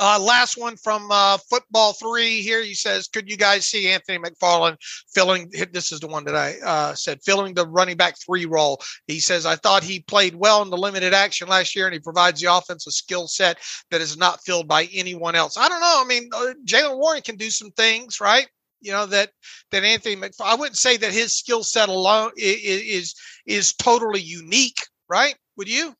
[0.00, 2.62] Uh, last one from uh, Football Three here.
[2.62, 4.76] He says, "Could you guys see Anthony McFarland
[5.12, 5.50] filling?
[5.72, 9.20] This is the one that I uh, said filling the running back three role." He
[9.20, 12.40] says, "I thought he played well in the limited action last year, and he provides
[12.40, 13.58] the offense a skill set
[13.90, 16.00] that is not filled by anyone else." I don't know.
[16.02, 16.30] I mean,
[16.64, 18.48] Jalen Warren can do some things, right?
[18.80, 19.32] You know that
[19.72, 20.16] that Anthony.
[20.42, 23.14] I wouldn't say that his skill set alone is, is
[23.46, 24.78] is totally unique,
[25.08, 25.34] right?
[25.58, 25.94] Would you?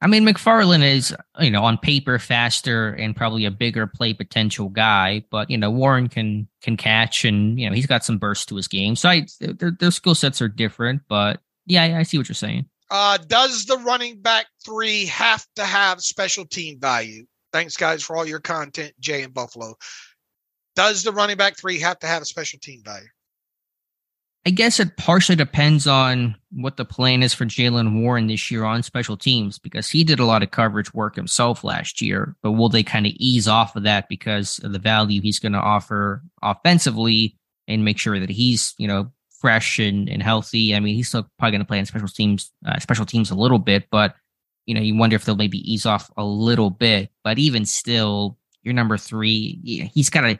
[0.00, 4.68] I mean, McFarland is, you know, on paper faster and probably a bigger play potential
[4.68, 8.48] guy, but you know, Warren can can catch and you know he's got some burst
[8.48, 8.94] to his game.
[8.94, 12.34] So I, their, their skill sets are different, but yeah, I, I see what you're
[12.34, 12.66] saying.
[12.90, 17.26] Uh, does the running back three have to have special team value?
[17.52, 19.74] Thanks, guys, for all your content, Jay and Buffalo.
[20.74, 23.08] Does the running back three have to have a special team value?
[24.46, 28.64] I guess it partially depends on what the plan is for Jalen Warren this year
[28.64, 32.34] on special teams because he did a lot of coverage work himself last year.
[32.42, 35.52] But will they kind of ease off of that because of the value he's going
[35.52, 37.36] to offer offensively
[37.66, 40.74] and make sure that he's, you know, fresh and, and healthy?
[40.74, 43.34] I mean, he's still probably going to play in special teams, uh, special teams a
[43.34, 44.14] little bit, but
[44.68, 47.10] you know, you wonder if they'll maybe ease off a little bit.
[47.24, 50.38] But even still, your number three, he's got to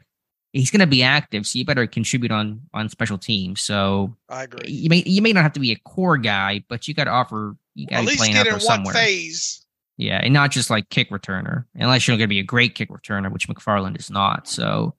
[0.52, 3.60] he's going to be active, so you better contribute on on special teams.
[3.60, 4.70] So I agree.
[4.70, 7.10] You may you may not have to be a core guy, but you got to
[7.10, 8.94] offer you got to well, play get in one somewhere.
[8.94, 9.64] phase.
[9.96, 12.88] Yeah, and not just like kick returner, unless you're going to be a great kick
[12.88, 14.46] returner, which McFarland is not.
[14.46, 14.94] So,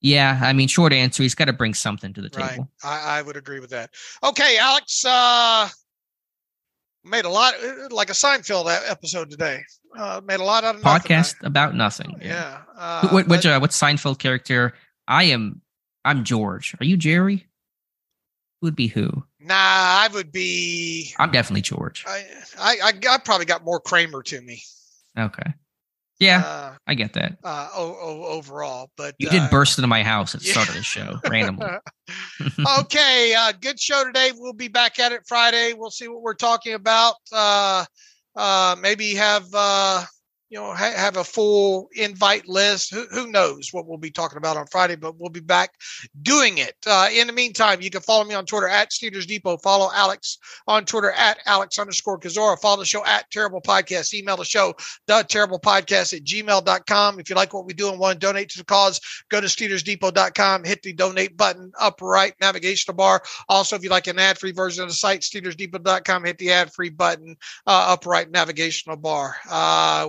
[0.00, 2.68] yeah, I mean, short answer, he's got to bring something to the table.
[2.84, 2.90] Right.
[2.90, 3.90] I, I would agree with that.
[4.22, 5.68] Okay, Alex, uh,
[7.04, 7.54] made a lot
[7.90, 9.62] like a Seinfeld episode today.
[9.96, 11.46] Uh, made a lot out of podcast nothing.
[11.46, 12.16] about nothing.
[12.20, 12.62] Yeah.
[12.76, 14.74] Uh, what which uh, what Seinfeld character?
[15.06, 15.60] I am.
[16.04, 16.74] I'm George.
[16.80, 17.46] Are you Jerry?
[18.60, 19.24] Who would be who?
[19.40, 21.12] Nah, I would be.
[21.18, 22.04] I'm definitely George.
[22.06, 22.24] I
[22.58, 24.62] I I, I probably got more Kramer to me.
[25.18, 25.52] Okay.
[26.20, 27.38] Yeah, Uh, I get that.
[27.42, 30.52] uh, o- o- overall, but You uh, did burst into my house at the yeah.
[30.52, 31.66] start of the show randomly.
[32.80, 34.32] okay, uh, good show today.
[34.36, 35.72] We'll be back at it Friday.
[35.76, 37.14] We'll see what we're talking about.
[37.32, 37.84] Uh,
[38.36, 40.04] uh, maybe have uh,
[40.50, 42.92] you know ha- have a full invite list.
[42.92, 44.96] Who, who knows what we'll be talking about on Friday?
[44.96, 45.72] But we'll be back
[46.22, 46.76] doing it.
[46.86, 49.56] Uh, in the meantime, you can follow me on Twitter at Steelers Depot.
[49.58, 52.60] Follow Alex on Twitter at Alex underscore Kozora.
[52.60, 54.14] Follow the show at Terrible Podcast.
[54.14, 54.74] Email the show
[55.06, 57.18] the Terrible Podcast at gmail.com.
[57.18, 59.46] If you like what we do and want to donate to the cause, go to
[59.46, 63.22] SteelersDepot.com, hit the donate button, upper right navigational bar.
[63.48, 66.72] Also, if you like an ad free version of the site, SteelersDepot.com, hit the ad
[66.72, 69.36] free button, uh, upper right navigational bar.
[69.50, 70.08] Uh,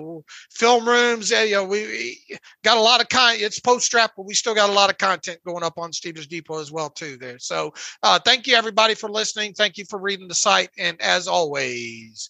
[0.51, 3.41] film rooms, you know, we, we got a lot of content.
[3.41, 6.27] It's post strap, but we still got a lot of content going up on Steelers
[6.27, 7.39] Depot as well, too, there.
[7.39, 9.53] So, uh, thank you everybody for listening.
[9.53, 10.69] Thank you for reading the site.
[10.77, 12.29] And as always,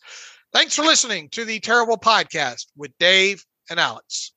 [0.53, 4.34] thanks for listening to the Terrible Podcast with Dave and Alex.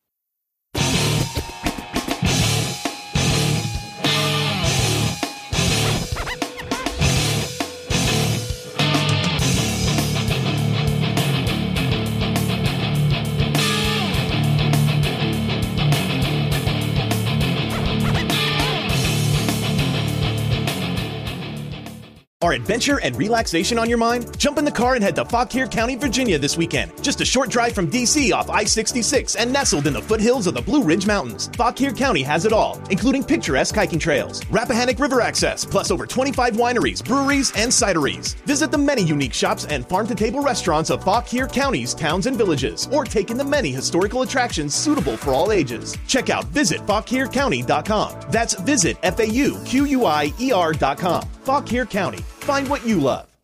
[22.41, 24.39] Are adventure and relaxation on your mind?
[24.39, 26.93] Jump in the car and head to Fauquier County, Virginia this weekend.
[27.03, 30.55] Just a short drive from DC off I 66 and nestled in the foothills of
[30.55, 31.51] the Blue Ridge Mountains.
[31.55, 36.53] Fauquier County has it all, including picturesque hiking trails, Rappahannock River access, plus over 25
[36.55, 38.37] wineries, breweries, and cideries.
[38.47, 42.39] Visit the many unique shops and farm to table restaurants of Fauquier County's towns and
[42.39, 45.99] villages, or take in the many historical attractions suitable for all ages.
[46.07, 48.31] Check out visitfauquiercounty.com.
[48.31, 51.29] That's visit F A U Q U I E R.com.
[51.49, 52.19] Fauquier County.
[52.41, 53.38] Find what you love.